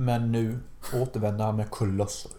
[0.01, 0.59] Men nu
[0.95, 2.33] återvänder han med Colossal.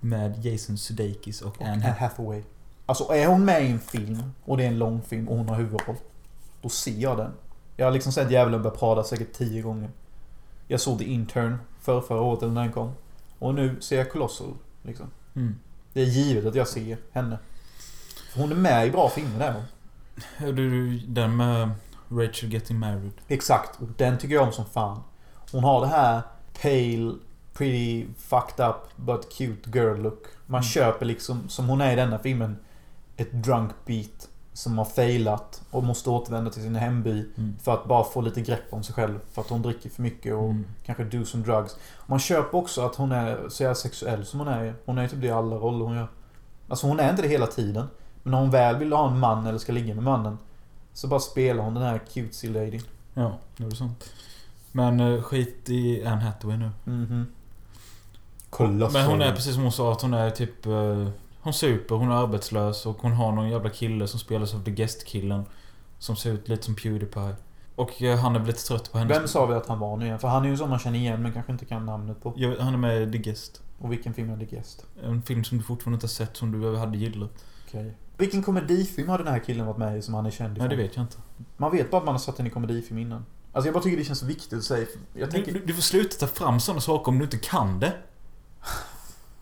[0.00, 2.42] Med Jason Sudeikis och Och Anne Hathaway.
[2.86, 5.48] Alltså är hon med i en film och det är en lång film och hon
[5.48, 5.96] har huvudroll.
[6.62, 7.32] Då ser jag den.
[7.76, 9.90] Jag har liksom sett Djävulen börja prada säkert tio gånger.
[10.68, 12.92] Jag såg The Intern för förra året när den kom.
[13.38, 14.54] Och nu ser jag Colossal.
[14.82, 15.06] Liksom.
[15.34, 15.58] Mm.
[15.92, 17.38] Det är givet att jag ser henne.
[18.32, 19.64] För hon är med i bra filmer där.
[20.52, 21.70] du, den med
[22.08, 23.12] Rachel Getting Married.
[23.28, 23.80] Exakt.
[23.80, 25.02] Och den tycker jag om som fan.
[25.52, 26.22] Hon har det här
[26.62, 27.14] pale,
[27.52, 30.24] pretty fucked up but cute girl look.
[30.46, 30.68] Man Mm.
[30.68, 32.56] köper liksom, som hon är i denna filmen,
[33.16, 37.56] ett drunk beat som har failat och måste återvända till sin hemby Mm.
[37.62, 39.18] för att bara få lite grepp om sig själv.
[39.32, 40.64] För att hon dricker för mycket och Mm.
[40.86, 41.76] kanske do some drugs.
[42.06, 44.74] Man köper också att hon är så jävla sexuell som hon är.
[44.86, 46.08] Hon är typ det i alla roller hon gör.
[46.68, 47.86] Alltså hon är inte det hela tiden.
[48.22, 50.38] Men när hon väl vill ha en man eller ska ligga med mannen
[50.92, 52.80] så bara spelar hon den här cutesy lady.
[53.14, 54.12] Ja, det är sant.
[54.72, 56.70] Men eh, skit i Anne Hathaway nu.
[56.84, 57.26] Mhm.
[58.50, 58.92] Colossal.
[58.92, 60.66] Men hon är precis som hon sa att hon är typ...
[60.66, 61.08] eh,
[61.42, 64.70] Hon super, hon är arbetslös och hon har någon jävla kille som spelas av The
[64.70, 65.42] Guest-killen.
[65.98, 67.34] Som ser ut lite som Pewdiepie.
[67.74, 69.16] Och eh, han är väl lite trött på hennes...
[69.18, 70.18] Vem sa vi att han var nu igen?
[70.18, 72.32] För han är ju en sån man känner igen men kanske inte kan namnet på.
[72.36, 73.62] Ja, han är med i The Guest.
[73.78, 74.86] Och vilken film är The Guest?
[75.02, 77.44] En film som du fortfarande inte har sett som du hade gillat.
[77.68, 77.94] Okej.
[78.16, 80.68] Vilken komedifilm har den här killen varit med i som han är känd Nej, ifrån?
[80.70, 81.16] det vet jag inte.
[81.56, 83.24] Man vet bara att man har sett den i komedifilm innan.
[83.52, 84.86] Alltså jag bara tycker det känns viktigt att säga.
[85.14, 85.52] Jag Du, tänker...
[85.52, 87.92] du, du får sluta ta fram sådana saker om du inte kan det.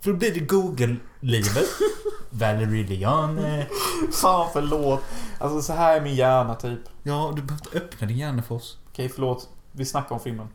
[0.00, 1.66] För då blir det Google-livet.
[2.30, 3.66] Valerie Leone.
[4.12, 5.00] Fan förlåt.
[5.38, 6.80] Alltså så här är min hjärna typ.
[7.02, 8.78] Ja, du behöver inte öppna din hjärna för oss.
[8.88, 9.48] Okej förlåt.
[9.72, 10.48] Vi snackar om filmen.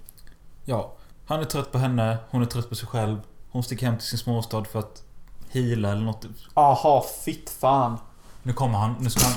[0.66, 0.94] Ja.
[1.26, 3.18] Han är trött på henne, hon är trött på sig själv.
[3.52, 5.04] Hon sticker hem till sin småstad för att
[5.50, 6.26] heala eller något.
[6.54, 7.98] Aha, fitt fan.
[8.44, 9.34] Nu kommer han, nu ska han...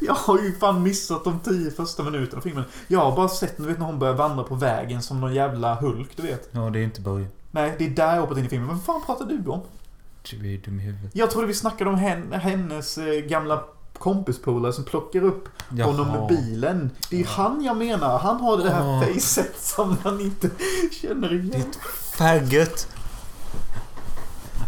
[0.00, 2.64] Jag har ju fan missat de tio första minuterna av filmen.
[2.88, 5.74] Jag har bara sett du vet, när hon börjar vandra på vägen som någon jävla
[5.74, 6.48] Hulk, du vet.
[6.50, 7.28] Ja, det är inte början.
[7.50, 8.68] Nej, det är där jag hoppat in i filmen.
[8.68, 9.60] Vad fan pratar du om?
[10.30, 11.10] Du är dum i huvudet.
[11.14, 13.64] Jag trodde vi snackade om hen, hennes eh, gamla
[13.98, 16.90] kompispolare som plockar upp honom med bilen.
[17.10, 18.18] Det är ju han jag menar.
[18.18, 19.02] Han har det här Åh.
[19.14, 20.50] facet som man inte
[21.02, 21.50] känner igen.
[21.50, 21.78] Ditt
[22.16, 22.88] faggot.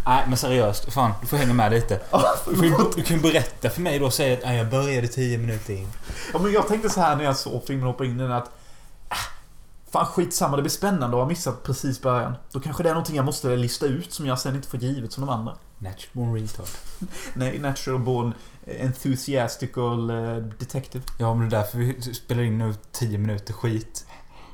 [0.07, 1.99] Nej men seriöst, fan du får hänga med lite.
[2.45, 5.73] Du, du kan berätta för mig då och säga att "Nej, jag började 10 minuter
[5.73, 5.87] in.
[6.33, 8.31] Ja, men jag tänkte så här när jag såg filmen och hoppade in i den
[8.31, 8.51] att...
[9.09, 9.15] Ah,
[9.91, 12.33] Fan skitsamma, det blir spännande att ha missat precis början.
[12.51, 15.11] Då kanske det är någonting jag måste lista ut som jag sen inte får givet
[15.13, 15.53] som de andra.
[15.77, 16.65] Natural born retard.
[17.33, 18.33] Nej, natural born
[18.79, 21.03] enthusiastical eh, detective.
[21.17, 24.05] Ja, men det är därför vi spelar in nu 10 minuter skit.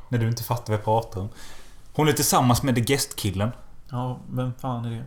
[0.10, 1.30] När du inte fattar vad jag pratar om.
[1.94, 3.52] Hon är tillsammans med The Guest-killen.
[3.90, 5.04] Ja, vem fan är det?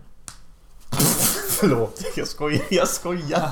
[1.60, 3.50] Förlåt, jag skojar, jag skojar.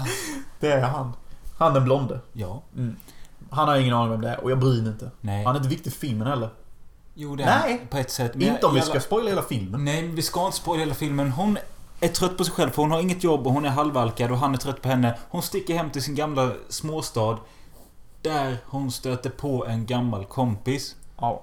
[0.61, 1.13] Det är han.
[1.59, 2.21] Han den blonde.
[2.33, 2.63] Ja.
[2.77, 2.97] Mm.
[3.51, 5.11] Han har ingen aning vem det är och jag bryr mig inte.
[5.21, 5.45] Nej.
[5.45, 6.51] Han är inte viktig för filmen heller.
[7.15, 7.87] Jo, det är Nej.
[7.91, 8.35] på ett sätt.
[8.35, 9.85] men Inte om vi ska spoila hela filmen.
[9.85, 11.31] Nej, vi ska inte spoila hela filmen.
[11.31, 11.59] Hon
[12.01, 14.39] är trött på sig själv för hon har inget jobb och hon är halvalkad och
[14.39, 15.19] han är trött på henne.
[15.29, 17.39] Hon sticker hem till sin gamla småstad.
[18.23, 20.97] Där hon stöter på en gammal kompis.
[21.21, 21.43] Ja.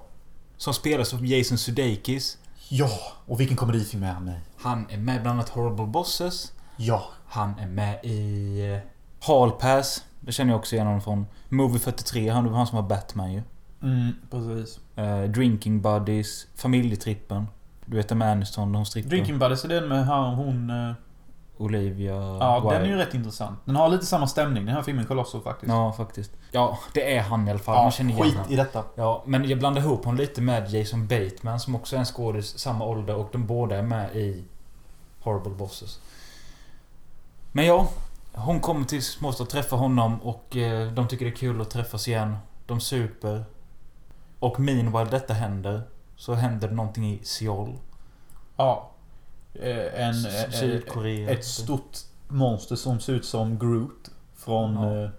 [0.56, 2.38] Som spelas av Jason Sudeikis.
[2.74, 2.90] Ja,
[3.26, 4.40] och vilken komedifilm är han med?
[4.58, 6.52] Han är med bland annat Horrible Bosses.
[6.76, 7.04] Ja.
[7.26, 8.78] Han är med i eh,
[9.26, 10.04] Hall Pass.
[10.20, 11.26] Det känner jag också igen honom från.
[11.48, 12.28] Movie 43.
[12.28, 13.42] Han var han som var Batman ju.
[13.82, 14.80] Mm, precis.
[14.96, 16.46] Eh, Drinking Buddies.
[16.54, 17.46] Familjetrippen.
[17.86, 19.10] Du vet med Aniston, hon strippar.
[19.10, 20.70] Drinking Buddies är den med han, hon...
[21.62, 22.74] Olivia Ja, Wilde.
[22.74, 23.58] den är ju rätt intressant.
[23.64, 25.68] Den har lite samma stämning, den här filmen Colossal faktiskt.
[25.72, 26.32] Ja, faktiskt.
[26.50, 27.74] Ja, det är han i alla fall.
[27.76, 28.52] Ja, Man känner igen skit honom.
[28.52, 28.84] i detta.
[28.94, 32.58] Ja, men jag blandar ihop honom lite med Jason Bateman som också är en skådis
[32.58, 34.44] samma ålder och de båda är med i
[35.20, 36.00] Horrible Bosses.
[37.52, 37.88] Men ja,
[38.32, 41.70] hon kommer till småstad och träffar honom och eh, de tycker det är kul att
[41.70, 42.36] träffas igen.
[42.66, 43.44] De super.
[44.38, 45.82] Och meanwhile detta händer
[46.16, 47.78] så händer det någonting i Seoul.
[48.56, 48.90] Ja.
[49.54, 50.14] Eh, En...
[50.26, 51.30] eh, Sydkorea.
[51.30, 51.98] Ett stort
[52.28, 54.10] monster som ser ut som Groot.
[54.36, 54.74] Från...
[54.74, 55.04] Ja.
[55.04, 55.10] eh,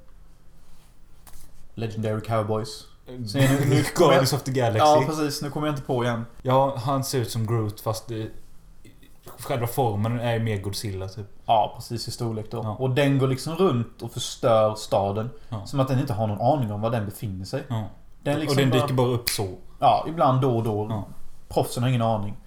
[1.76, 2.86] Legendary Cowboys.
[3.28, 4.78] Så nu- nu Guardians of the Galaxy.
[4.80, 5.42] Ja, precis.
[5.42, 6.26] Nu kommer jag inte på igen.
[6.42, 8.30] Ja, han ser ut som Groot fast det,
[9.40, 11.26] själva formen är mer Godzilla typ.
[11.46, 12.58] Ja, precis i storlek då.
[12.64, 12.76] Ja.
[12.80, 15.30] Och den går liksom runt och förstör staden.
[15.50, 15.66] Ja.
[15.66, 17.64] Som att den inte har någon aning om var den befinner sig.
[17.68, 17.84] Ja.
[18.24, 19.56] Den liksom och den bara- dyker bara upp så.
[19.80, 20.88] Ja, ibland då och då.
[20.90, 21.08] Ja.
[21.50, 22.38] Proffsen har ingen aning.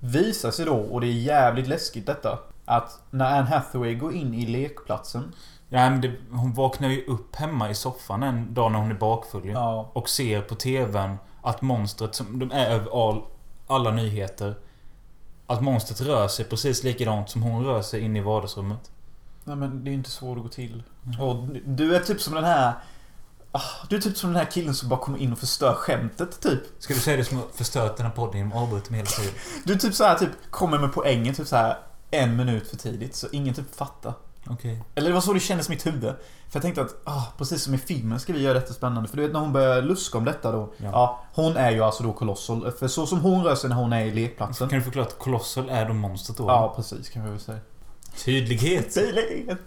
[0.00, 2.38] Visar sig då, och det är jävligt läskigt detta.
[2.64, 5.34] Att när Anne Hathaway går in i lekplatsen.
[5.68, 8.94] Ja, men det, hon vaknar ju upp hemma i soffan en dag när hon är
[8.94, 9.50] bakfull ju.
[9.50, 9.90] Ja.
[9.92, 13.22] Och ser på TVn att monstret som de är över all,
[13.66, 14.54] alla nyheter.
[15.46, 18.90] Att monstret rör sig precis likadant som hon rör sig in i vardagsrummet.
[19.44, 20.82] Nej men det är inte så det går till.
[21.20, 22.72] Och du är typ som den här...
[23.52, 26.40] ah, Du är typ som den här killen som bara kommer in och förstör skämtet
[26.40, 26.60] typ.
[26.78, 29.10] Ska du säga det som har förstört den här podden genom att avbryta mig hela
[29.10, 29.32] tiden?
[29.64, 31.78] Du är typ så här typ kommer med poängen typ så här
[32.10, 34.14] en minut för tidigt så ingen typ fattar.
[34.46, 34.82] Okej.
[34.94, 36.02] Eller det var så det kändes i mitt huvud.
[36.48, 39.08] För jag tänkte att, ah, precis som i filmen ska vi göra detta spännande.
[39.08, 40.72] För du vet när hon börjar luska om detta då.
[40.76, 40.90] Ja.
[40.92, 41.24] Ja.
[41.34, 42.72] hon är ju alltså då Colossal.
[42.72, 44.68] För så som hon rör sig när hon är i lekplatsen.
[44.68, 46.44] Kan du förklara att Colossal är då monstret då?
[46.48, 47.58] Ja, precis kan vi väl säga.
[48.24, 48.94] Tydlighet!
[48.94, 49.58] Tydlighet!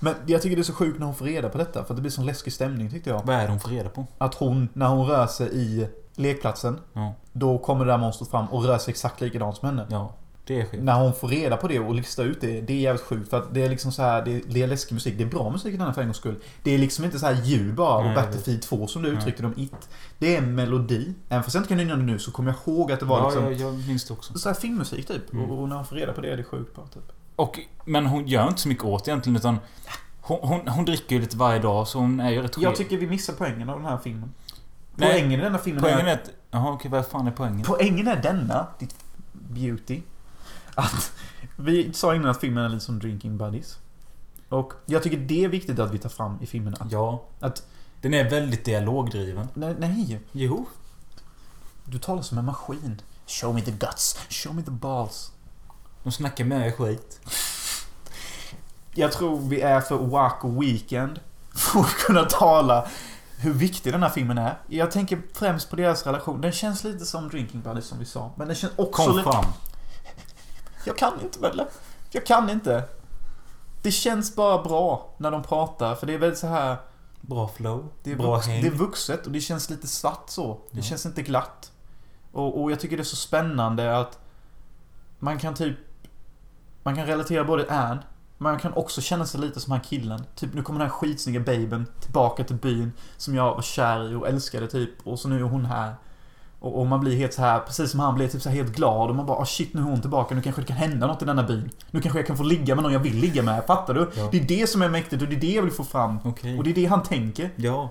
[0.00, 1.84] Men jag tycker det är så sjukt när hon får reda på detta.
[1.84, 3.22] För det blir sån läskig stämning tyckte jag.
[3.24, 4.06] Vad är det hon får reda på?
[4.18, 6.80] Att hon, när hon rör sig i lekplatsen.
[6.92, 7.14] Ja.
[7.32, 9.86] Då kommer det där monstret fram och rör sig exakt likadant som henne.
[9.90, 10.14] Ja.
[10.46, 10.82] Det är skit.
[10.82, 13.30] När hon får reda på det och listar ut det, det är jävligt sjukt.
[13.30, 15.14] För att det är liksom så här, det är, det är läskig musik.
[15.18, 16.36] Det är bra musik i den här för en gångs skull.
[16.62, 19.42] Det är liksom inte så här ljud bara och Nej, Battlefield 2 som du uttryckte
[19.42, 19.88] dem It.
[20.18, 21.14] Det är en melodi.
[21.28, 23.18] Även fast jag inte kan nynna det nu så kommer jag ihåg att det var
[23.18, 23.44] ja, liksom...
[23.44, 24.38] jag, jag minns det också.
[24.38, 25.32] Så här filmmusik typ.
[25.32, 25.50] Mm.
[25.50, 27.12] Och, och när hon får reda på det är det sjukt bra typ.
[27.40, 29.58] Och, men hon gör inte så mycket åt egentligen utan
[30.20, 32.96] hon, hon, hon dricker ju lite varje dag så hon är ju rätt Jag tycker
[32.96, 34.34] vi missar poängen av den här filmen.
[34.94, 35.10] Nej.
[35.10, 36.10] Poängen i denna filmen Poängen är...
[36.10, 36.30] är att...
[36.50, 37.62] Jaha okej, vad fan är poängen?
[37.62, 38.94] Poängen är denna, ditt
[39.32, 40.00] beauty.
[40.74, 41.12] Att
[41.56, 43.78] vi sa innan att filmen är lite som Drinking Buddies.
[44.48, 46.74] Och jag tycker det är viktigt att vi tar fram i filmen.
[46.80, 47.22] Att, Ja.
[47.40, 47.66] Att-
[48.00, 49.48] Den är väldigt dialogdriven.
[49.54, 50.66] nej, nej, Jo.
[51.84, 53.02] du talar som en maskin.
[53.26, 55.32] Show me the guts, show me the balls.
[56.02, 57.20] De snackar med skit.
[58.94, 61.20] Jag tror vi är för Waco Weekend
[61.54, 62.86] för att kunna tala
[63.36, 64.58] hur viktig den här filmen är.
[64.66, 66.40] Jag tänker främst på deras relation.
[66.40, 68.30] Den känns lite som Drinking Buddies som vi sa.
[68.36, 69.30] Men den känns också Kom lite...
[69.32, 69.44] fram.
[70.84, 71.66] Jag kan inte Welle.
[72.10, 72.82] Jag kan inte.
[73.82, 75.94] Det känns bara bra när de pratar.
[75.94, 76.76] För det är väldigt så här...
[77.20, 77.88] Bra flow.
[78.02, 78.62] Det är, Bra vux, häng.
[78.62, 80.60] det är vuxet och det känns lite svart så.
[80.70, 80.82] Det Ja.
[80.82, 81.72] känns inte glatt.
[82.32, 84.18] Och, och jag tycker det är så spännande att
[85.18, 85.76] man kan typ...
[86.90, 87.98] Man kan relatera både Ann,
[88.38, 90.24] men man kan också känna sig lite som han killen.
[90.34, 94.14] Typ nu kommer den här skitsnygga babyn tillbaka till byn som jag var kär i
[94.14, 95.06] och älskade typ.
[95.06, 95.94] Och så nu är hon här.
[96.60, 98.76] Och, och man blir helt så här, precis som han blir typ så här helt
[98.76, 101.06] glad och man bara oh shit nu är hon tillbaka, nu kanske det kan hända
[101.06, 101.70] något i denna byn.
[101.90, 104.10] Nu kanske jag kan få ligga med någon jag vill ligga med, fattar du?
[104.14, 104.28] Ja.
[104.32, 106.18] Det är det som är mäktigt och det är det jag vill få fram.
[106.24, 106.58] Okej.
[106.58, 107.50] Och det är det han tänker.
[107.56, 107.90] Ja.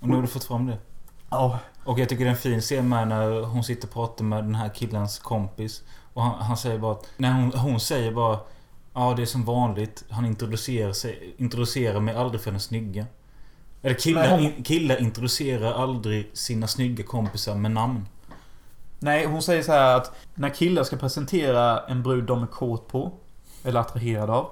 [0.00, 0.78] Och nu har du fått fram det.
[1.30, 4.24] Ja, Och jag tycker det är en fin scen med när hon sitter och pratar
[4.24, 5.82] med den här killens kompis.
[6.18, 7.06] Och han, han säger bara att...
[7.16, 8.38] När hon, hon säger bara...
[8.94, 10.04] Ja, det är som vanligt.
[10.10, 13.06] Han introducerar, sig, introducerar mig aldrig för den snygga.
[13.82, 18.06] Eller killar, Nej, hon- in, killar introducerar aldrig sina snygga kompisar med namn.
[18.98, 22.88] Nej, hon säger så här att när killar ska presentera en brud de är kåt
[22.88, 23.12] på,
[23.64, 24.50] eller attraherade av,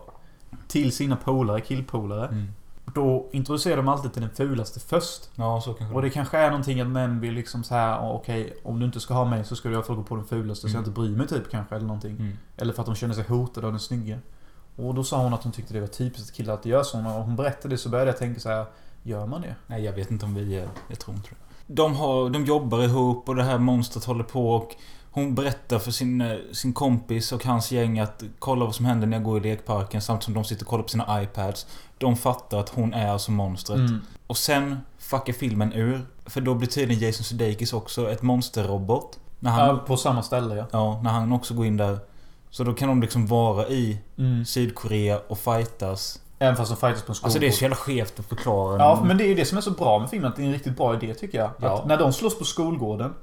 [0.69, 2.49] till sina polare, killpolare, Mm.
[2.95, 5.31] Då introducerar de alltid till den fulaste först.
[5.35, 8.11] Ja, så kanske Och det kanske är någonting att män vill liksom så här, "Åh,
[8.17, 10.17] okej, om du inte ska ha mig så ska du i alla fall gå på
[10.17, 10.89] den fulaste så jag Mm.
[10.89, 12.17] inte bryr mig typ kanske, eller någonting.
[12.17, 12.33] Mm.
[12.57, 14.19] Eller för att de känner sig hotade av den snygga.
[14.77, 17.01] Och då sa hon att hon tyckte det var typiskt killar att göra så.
[17.01, 18.67] När hon berättade det så började jag tänka så här,
[19.03, 19.55] gör man det?
[19.67, 20.69] Nej, jag vet inte om vi är...
[20.89, 21.37] Jag tror inte det.
[21.75, 24.75] De, har, de jobbar ihop och det här monstret håller på och
[25.17, 29.07] hon berättar för sin, eh, sin kompis och hans gäng att kolla vad som händer
[29.07, 31.67] när jag går i lekparken samtidigt som de sitter och kollar på sina iPads.
[31.99, 33.79] De fattar att hon är alltså monstret.
[33.79, 34.01] Mm.
[34.27, 36.07] Och sen fuckar filmen ur.
[36.27, 39.19] För då blir tydligen Jason Sudeikis också ett monsterrobot.
[39.39, 40.67] När han, Ja, på samma ställe ja.
[40.73, 41.99] ja, när han också går in där.
[42.51, 44.45] Så då kan de liksom vara i Mm.
[44.45, 46.21] Sydkorea och fightas.
[46.39, 47.27] Även fast de fightas på en skog.
[47.27, 48.79] Alltså det är så jävla skevt att förklara.
[48.79, 50.31] Ja, men det är ju det som är så bra med filmen.
[50.31, 51.51] Att det är en riktigt bra idé tycker jag.
[51.61, 51.79] Ja.
[51.79, 53.15] Att när de slåss på skolgården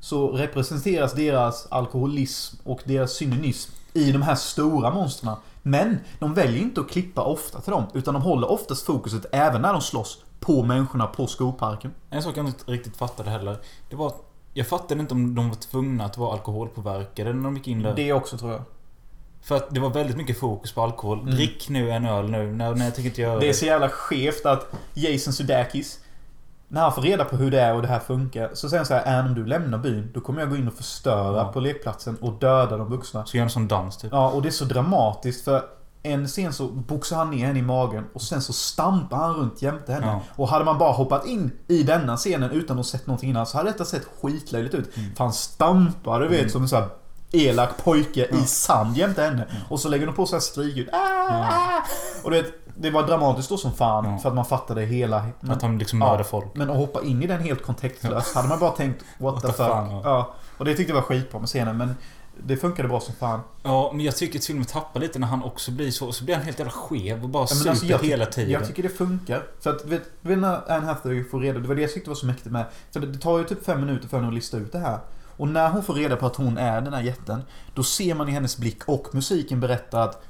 [0.00, 5.36] så representeras deras alkoholism och deras cynism i de här stora monstren.
[5.62, 7.84] Men de väljer inte att klippa ofta till dem.
[7.94, 11.90] Utan de håller oftast fokuset även när de slåss på människorna på skolparken.
[12.10, 13.56] En sak jag inte riktigt fattade heller.
[13.90, 14.24] Det var att
[14.54, 17.94] jag fattade inte om de var tvungna att vara alkoholpåverkade när de gick in där.
[17.96, 18.62] Det också tror jag.
[19.42, 21.20] För att det var väldigt mycket fokus på alkohol.
[21.20, 21.34] Mm.
[21.34, 22.52] Drick nu en öl nu.
[22.52, 26.00] Nej, nej jag tänker inte göra Det är så jävla skevt att Jason Sudeikis
[26.68, 28.86] när han får reda på hur det är och det här funkar så säger han
[28.86, 31.52] så här, "Äh, om du lämnar byn då kommer jag gå in och förstöra Ja.
[31.52, 33.26] på lekplatsen och döda de vuxna.
[33.26, 34.12] Så gör en sån dans typ.
[34.12, 35.62] Ja, och det är så dramatiskt för
[36.02, 39.62] en scen så boxar han ner henne i magen och sen så stampar han runt
[39.62, 40.06] jämte henne.
[40.06, 40.20] Ja.
[40.36, 43.56] Och hade man bara hoppat in i denna scenen utan att sett någonting innan så
[43.56, 44.96] hade detta sett skitlöjligt ut.
[44.96, 45.14] Mm.
[45.14, 46.88] För han stampar, du vet, som en sån här
[47.32, 49.46] elak pojke i sand jämte henne.
[49.70, 50.88] Och så lägger de på så här skrikljud.
[50.92, 50.96] Ah,
[51.30, 51.82] ah.
[52.24, 54.18] Och du vet, det var dramatiskt då som fan Ja.
[54.18, 55.26] för att man fattade hela...
[55.40, 56.06] Men, Att han liksom Ja.
[56.10, 56.46] mördar folk.
[56.54, 59.46] men att hoppa in i den helt kontextlöst hade man bara tänkt what, What the
[59.48, 59.66] the fuck.
[59.66, 60.00] fan, ja.
[60.04, 60.34] ja.
[60.58, 61.94] Och det tyckte jag var skitbra med scenen men
[62.44, 63.40] det funkade bra som fan.
[63.62, 66.12] Ja, men jag tycker att filmen tappar lite när han också blir så.
[66.12, 68.50] Så blir han helt jävla skev och bara Ja, men super alltså, hela tiden.
[68.52, 69.42] Jag tycker det funkar.
[69.60, 72.14] För att, vet, vet när Anne Hathaway får reda, det var det jag tyckte var
[72.14, 72.64] så mäktigt med.
[72.92, 74.98] För det, det tar ju typ fem minuter för henne att lista ut det här.
[75.36, 77.42] Och när hon får reda på att hon är den här jätten,
[77.74, 80.22] då ser man i hennes blick och musiken berättar att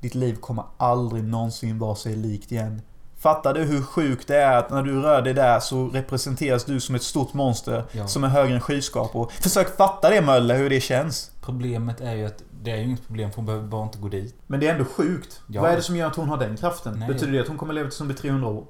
[0.00, 2.82] ditt liv kommer aldrig någonsin vara sig likt igen.
[3.18, 6.80] Fattar du hur sjukt det är att när du rör dig där så representeras du
[6.80, 8.06] som ett stort monster Ja.
[8.06, 9.30] som är högre än skyskrapor.
[9.40, 11.30] Försök fatta det Mölle, hur det känns.
[11.40, 14.08] Problemet är ju att det är ju inget problem för hon behöver bara inte gå
[14.08, 14.34] dit.
[14.46, 15.40] Men det är ändå sjukt.
[15.46, 15.60] Ja.
[15.62, 16.98] Vad är det som gör att hon har den kraften?
[16.98, 17.08] Nej.
[17.08, 18.64] Betyder det att hon kommer leva tills hon blir 300 år?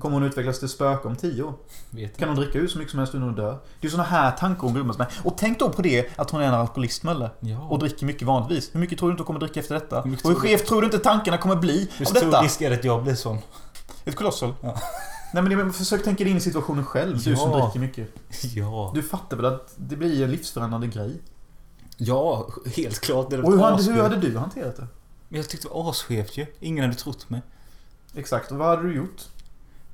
[0.00, 1.54] Kommer hon utvecklas till spöke om 10 år?
[1.90, 3.56] Vet Kan hon dricka ut så mycket som helst utan att dö?
[3.80, 5.06] Det är såna här tankar hon grummas med.
[5.24, 7.30] Och tänk då på det att hon är en alkoholist Mölle.
[7.40, 7.58] Ja.
[7.70, 8.74] Och dricker mycket vanligtvis.
[8.74, 9.96] Hur mycket tror du inte hon kommer dricka efter detta?
[9.96, 12.26] Hur Och hur tror du- skevt tror du inte tankarna kommer bli Hur av stor
[12.26, 12.42] detta?
[12.42, 13.38] risk är det att jag blir sån?
[14.04, 14.54] Ett kolossal?
[14.62, 14.74] Ja.
[15.34, 17.16] Nej men försök tänka dig in i situationen själv.
[17.22, 17.64] Du som Ja.
[17.64, 18.08] dricker mycket.
[18.54, 18.92] Ja.
[18.94, 21.20] Du fattar väl att det blir en livsförändrande grej?
[22.06, 23.30] Ja, helt klart.
[23.30, 24.86] Det Och hur hade, hur hade du hanterat det?
[25.28, 26.46] Men jag tyckte det var asskevt ju.
[26.60, 27.42] Ingen hade trott mig.
[28.14, 29.22] Exakt, och vad hade du gjort?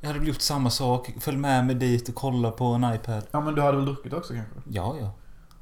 [0.00, 1.14] Jag hade gjort samma sak.
[1.20, 3.22] Följ med mig dit och kolla på en iPad.
[3.30, 4.54] Ja men du hade väl druckit också kanske?
[4.70, 5.10] Ja, ja.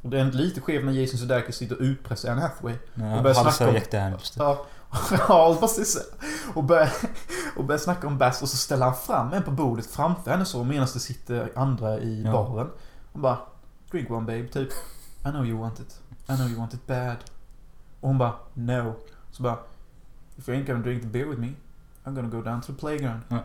[0.03, 2.75] Och det är inte lite skevt när Jason Sudeikis sitter och utpressar Anne Hathaway.
[2.95, 4.33] Nej, Och börjar snacka om- Jack Daniels.
[4.37, 4.67] Ja,
[5.29, 5.99] ja precis.
[6.55, 6.93] Och börjar,
[7.57, 10.45] och börjar snacka om bass och så ställer han fram en på bordet framför henne
[10.45, 12.33] så medan det sitter andra i Ja.
[12.33, 12.71] baren.
[13.13, 13.39] Och bara
[13.91, 14.69] Drink one babe, typ.
[15.27, 16.01] I know you want it.
[16.29, 17.17] I know you want it bad.
[18.01, 18.95] Och hon bara No.
[19.31, 19.57] Så bara
[20.37, 21.49] If you ain't gonna drink the beer with me
[22.05, 23.21] I'm gonna go down to the playground.
[23.29, 23.39] Ja.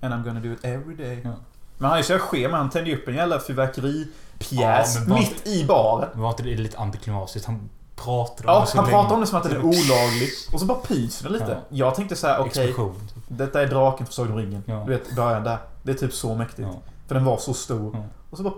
[0.00, 1.20] And I'm gonna do it every day.
[1.24, 1.30] Ja.
[1.78, 5.46] Men han är så jävla skev, han tänder ju upp en jävla fyrverkeripjäs Ja, mitt
[5.46, 6.08] i baren.
[6.20, 7.46] Var inte det lite antiklimatiskt?
[7.46, 8.98] Han pratade om Ja, det så han länge.
[8.98, 10.50] pratar om det som att det är olagligt.
[10.52, 11.50] Och så bara pyser det lite.
[11.50, 11.60] Ja.
[11.70, 12.74] Jag tänkte så här, okej.
[12.74, 12.84] Typ.
[13.28, 14.62] Detta är draken från Sagan om ringen.
[14.66, 15.58] Du vet, början där.
[15.82, 16.68] Det är typ så mäktigt.
[17.06, 18.04] För den var så stor.
[18.30, 18.54] Och så bara...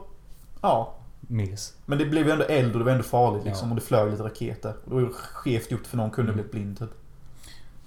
[0.61, 0.95] Ja.
[1.31, 1.75] Mes.
[1.87, 3.69] Men det blev ju ändå eld och det var ändå farligt liksom.
[3.69, 3.73] Ja.
[3.75, 4.75] Och det flög lite raketer.
[4.85, 6.35] Och det var ju skevt gjort för någon kunde Mm.
[6.35, 6.91] blivit blind typ.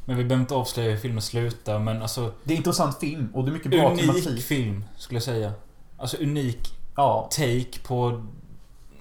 [0.05, 2.31] Men vi behöver inte avslöja hur filmen slutar, men alltså...
[2.43, 4.43] Det är en intressant film och det är mycket bra Unik tematik.
[4.43, 5.51] film, skulle jag säga.
[5.97, 7.29] Alltså unik Ja.
[7.31, 8.23] take på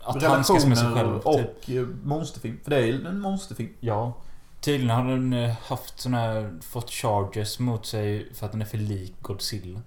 [0.02, 1.08] att handskas med sig själv.
[1.08, 1.50] Relationer Typ.
[1.68, 2.60] och eh, monsterfilm.
[2.64, 3.70] För det är en monsterfilm.
[3.80, 4.12] Ja.
[4.60, 8.66] Tydligen har den eh, haft såna här, fått charges mot sig för att den är
[8.66, 9.80] för lik Godzilla.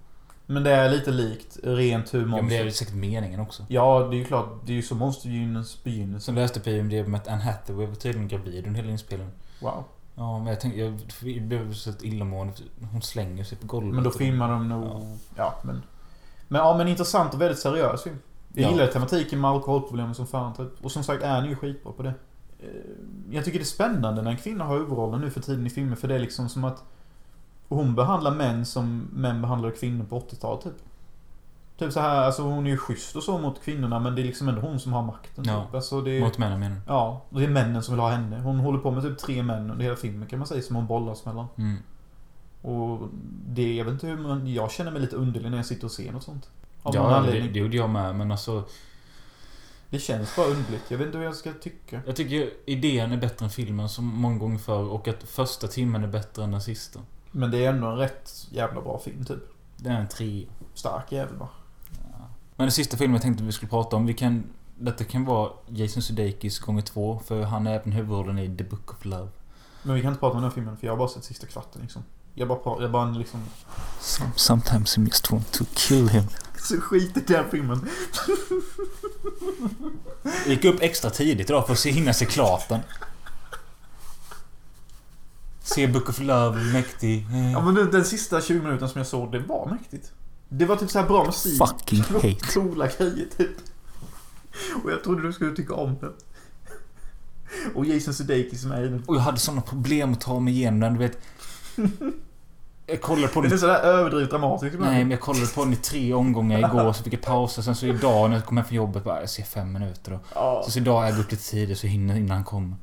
[0.48, 3.66] Men det är lite likt rent hur Ja, men det är väl säkert meningen också.
[3.70, 4.50] Ja, det är ju klart.
[4.66, 6.26] Det är ju så monstergynnens begynnelse.
[6.26, 9.34] Så läste på IMDB med att Anne Hathaway var tydligen gravid under hela inspelningen.
[9.62, 9.84] Wow.
[10.16, 10.94] Ja, men jag tänkte, jag
[11.44, 12.54] blev så illamående.
[12.92, 13.96] Hon slänger sig på golvet.
[13.96, 14.84] Men då filmar de nog...
[14.86, 15.02] Ja.
[15.36, 15.82] Ja, men...
[16.48, 18.18] Men ja, men intressant och väldigt seriös film.
[18.54, 18.72] Jag Ja.
[18.72, 20.54] gillar tematiken med alkoholproblemen som fan.
[20.54, 20.86] Typ.
[20.86, 22.14] Och som sagt, är ni ju skitbra på det.
[22.60, 22.68] Eh,
[23.32, 25.96] Jag tycker det är spännande när en kvinna har huvudrollen nu för tiden i filmer.
[25.96, 26.84] För det är liksom som att...
[27.68, 30.74] Och hon behandlar män som män behandlade kvinnor på 80-talet typ.
[31.78, 34.24] Typ så här, alltså hon är ju schysst och så mot kvinnorna men det är
[34.24, 35.46] liksom ändå hon som har makten.
[35.48, 35.76] Ja, Typ.
[35.76, 36.82] Alltså, det är, Mot männen menar du?
[36.88, 38.40] Ja, och det är männen som vill ha henne.
[38.40, 40.88] Hon håller på med typ tre män under hela filmen kan man säga som hon
[40.88, 41.48] bollas mellan.
[41.58, 41.78] Mm.
[42.62, 43.10] Och
[43.48, 45.92] det, jag vet inte hur man, jag känner mig lite underlig när jag sitter och
[45.92, 46.50] ser något sånt.
[46.84, 48.16] Av Ja, det, det gjorde jag med.
[48.16, 48.64] Men alltså...
[49.90, 50.84] Det känns bara underligt.
[50.92, 52.02] Jag vet inte vad jag ska tycka.
[52.06, 56.04] Jag tycker idén är bättre än filmen som många gånger förr och att första timmen
[56.04, 57.00] är bättre än den sista.
[57.38, 59.40] Men det är ändå en rätt jävla bra film typ.
[59.78, 60.46] Det är en tre.
[60.74, 61.48] Stark jävel va?
[62.56, 64.06] Men den sista filmen jag tänkte vi skulle prata om.
[64.06, 64.44] Vi kan...
[64.78, 67.20] Detta kan vara Jason Sudeikis gånger två.
[67.26, 69.28] För han är även huvudrollen i The Book of Love.
[69.84, 71.82] Men vi kan inte prata om den filmen för jag har bara sett sista kvarten
[71.82, 72.04] liksom.
[72.34, 73.44] Jag bara, jag bara liksom...
[74.36, 76.24] Sometimes you just want to kill him.
[76.58, 77.90] Så skit i den filmen.
[80.24, 82.80] Jag gick upp extra tidigt idag för att hinna se klart den.
[85.66, 87.26] Se Book of Love, mäktig.
[87.54, 90.12] Ja men den, den sista 20 minuterna som jag såg, det var mäktigt.
[90.50, 91.58] Det var typ så här bra musik.
[91.58, 92.54] Fucking hate.
[92.54, 93.52] Coola grejer typ.
[94.84, 96.14] Och jag trodde du skulle tycka om den.
[97.76, 99.04] Och Jason Sudeikis som är i den.
[99.08, 101.20] Och jag hade såna problem att ta mig igenom den, du vet.
[102.88, 103.60] Jag kollade på Den är den...
[103.60, 104.92] sådär överdrivet dramatisk ibland.
[104.92, 107.62] Nej, men jag kollade på den i tre omgångar igår, så fick jag pausa.
[107.62, 110.20] Sen så idag när jag kom hem från jobbet, bara, jag ser fem minuter då.
[110.36, 110.62] Ja.
[110.66, 112.78] Så, så idag är jag upp lite tidigt så hinner innan han kommer.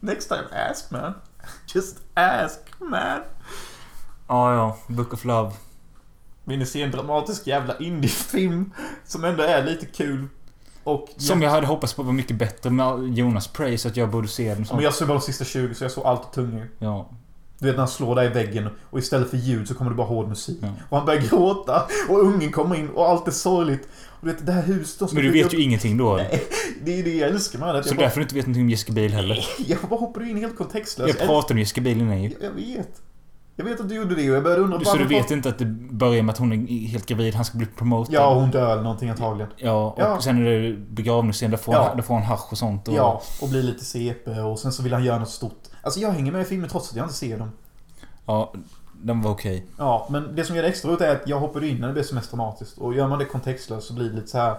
[0.00, 1.14] Next time ask man.
[1.74, 3.20] Just ask man.
[4.28, 4.76] Ja, ja.
[4.88, 5.52] Book of Love.
[6.44, 8.72] Vill ni se en dramatisk jävla indiefilm
[9.04, 10.28] som ändå är lite kul?
[10.84, 14.28] Och Som jag hade hoppats på var mycket bättre med Jonas Praise, att jag borde
[14.28, 14.76] se den som...
[14.76, 16.66] Men jag såg bara de sista 20 så jag såg allt tunga.
[16.78, 17.08] Ja.
[17.58, 19.96] Du vet när han slår där i väggen och istället för ljud så kommer det
[19.96, 20.58] bara hård musik.
[20.62, 20.68] Ja.
[20.88, 23.88] Och han börjar gråta och ungen kommer in och allt är sorgligt.
[24.20, 26.16] Och du vet det här huset de ska Men du vet ju upp- ingenting då.
[26.16, 26.42] Nej,
[26.84, 27.84] det är det jag älskar med det.
[27.84, 29.44] Så bara, därför du inte vet någonting om Jessica Biel heller.
[29.66, 31.18] jag bara hoppade in helt kontextlöst.
[31.18, 32.30] Jag pratade om Jessica Biel innan ju.
[32.40, 33.02] jag, vet.
[33.58, 35.58] Jag vet att du gjorde det och jag började undra Så du vet inte att
[35.58, 38.14] det börjar med att hon är helt gravid, han ska bli promotad?
[38.14, 39.52] Ja, hon dör eller någonting antagligen.
[39.56, 40.20] Ja, och Ja.
[40.20, 41.82] sen är det begravningsscen, där får, Ja.
[41.88, 42.88] han, där får han hasch och sånt.
[42.88, 45.62] Och, Ja, och blir lite CP och sen så vill han göra något stort.
[45.86, 47.52] Alltså jag hänger med i filmen trots att jag inte ser dem.
[48.26, 48.52] ja,
[48.92, 49.66] den var okej.
[49.78, 51.92] Ja, men det som gör det extra roligt är att jag hoppade in när det
[51.92, 52.78] blev som mest dramatiskt.
[52.78, 54.58] Och gör man det kontextlöst så blir det lite så här.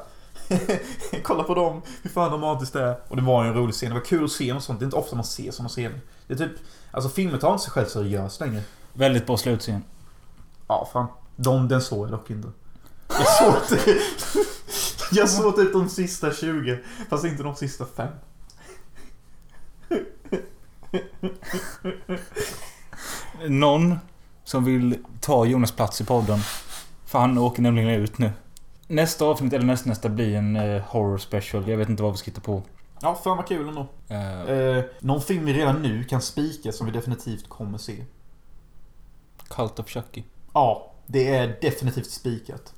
[1.24, 3.00] Kolla på dem, hur fan dramatiskt det är.
[3.08, 3.90] Och det var ju en rolig scen.
[3.90, 4.80] Det var kul att se något sånt.
[4.80, 6.00] Det är inte ofta man ser såna scener.
[6.28, 6.52] Det är typ...
[6.92, 8.62] Alltså filmen tar inte sig själv seriöst längre.
[8.94, 9.84] Väldigt bra slutscen.
[10.68, 11.08] Ja, fan.
[11.36, 12.48] De, den såg jag dock inte.
[13.08, 13.98] Jag såg typ...
[15.12, 16.80] jag såg typ de sista 20.
[17.10, 18.08] Fast inte de sista 5.
[23.48, 23.96] Någon
[24.44, 26.40] som vill ta Jonas plats i podden.
[27.06, 28.32] För han åker nämligen ut nu.
[28.88, 31.70] Nästa avsnitt, eller nästa, nästa blir en eh, horror special.
[31.70, 32.64] Jag vet inte vad vi ska hitta på.
[33.02, 33.88] Ja, fan vad kul ändå.
[34.08, 38.04] Eh, Eh, någon film vi redan nu kan spika som vi definitivt kommer se.
[39.50, 40.24] Cult of Chucky.
[40.54, 42.74] Ja, det är definitivt spikat.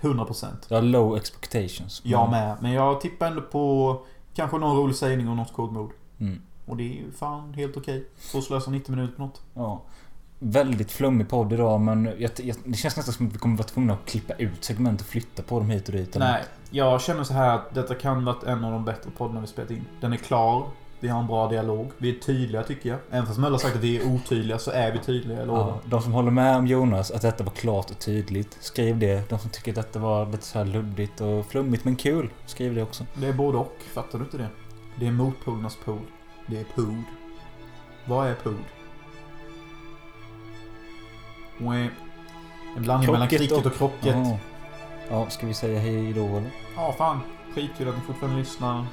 [0.00, 0.46] 100%.
[0.68, 2.00] Jag har low expectations.
[2.04, 2.56] Jag med.
[2.60, 3.96] Men jag tippar ändå på
[4.34, 5.90] kanske någon rolig sägning och något coolt mod.
[6.20, 6.42] Mm.
[6.68, 8.04] Och det är ju fan helt okej.
[8.18, 9.42] Så slösa 90 minuter på något.
[9.54, 9.82] Ja.
[10.38, 13.68] Väldigt flummig podd idag men jag, jag, det känns nästan som att vi kommer vara
[13.68, 16.16] tvungna att klippa ut segment och flytta på dem hit och dit.
[16.18, 19.46] Nej, jag känner så här att detta kan vara en av de bättre poddarna vi
[19.46, 19.84] spelat in.
[20.00, 20.66] Den är klar.
[21.00, 21.90] Vi har en bra dialog.
[21.98, 22.98] Vi är tydliga tycker jag.
[23.10, 25.48] Även fast Möller har sagt att vi är otydliga så är vi tydliga, jag.
[25.48, 29.30] Ja, de som håller med om Jonas att detta var klart och tydligt, skriv det.
[29.30, 32.74] De som tycker att detta var lite så här luddigt och flummigt men kul, skriv
[32.74, 33.06] det också.
[33.14, 33.76] Det är både och.
[33.94, 34.48] Fattar du inte det?
[34.96, 36.00] Det är motpolernas pol.
[36.50, 37.02] Det är pod.
[38.04, 38.64] Vad är pod?
[42.76, 44.16] En blandning mellan cricket och krocket.
[44.16, 44.38] Ja.
[45.10, 46.50] ja, ska vi säga hej då eller?
[46.76, 47.20] Ja, fan.
[47.54, 48.86] Skitkul att ni fortfarande lyssnar.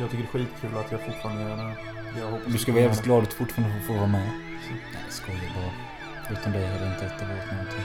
[0.00, 1.74] Jag tycker det är skitkul att jag fortfarande gör det.
[2.20, 4.30] Jag hoppas Du ska vara jävligt glad att du fortfarande får vara med.
[4.70, 6.36] Nej, jag skojar bara.
[6.38, 7.84] Utan dig hade inte detta varit någonting.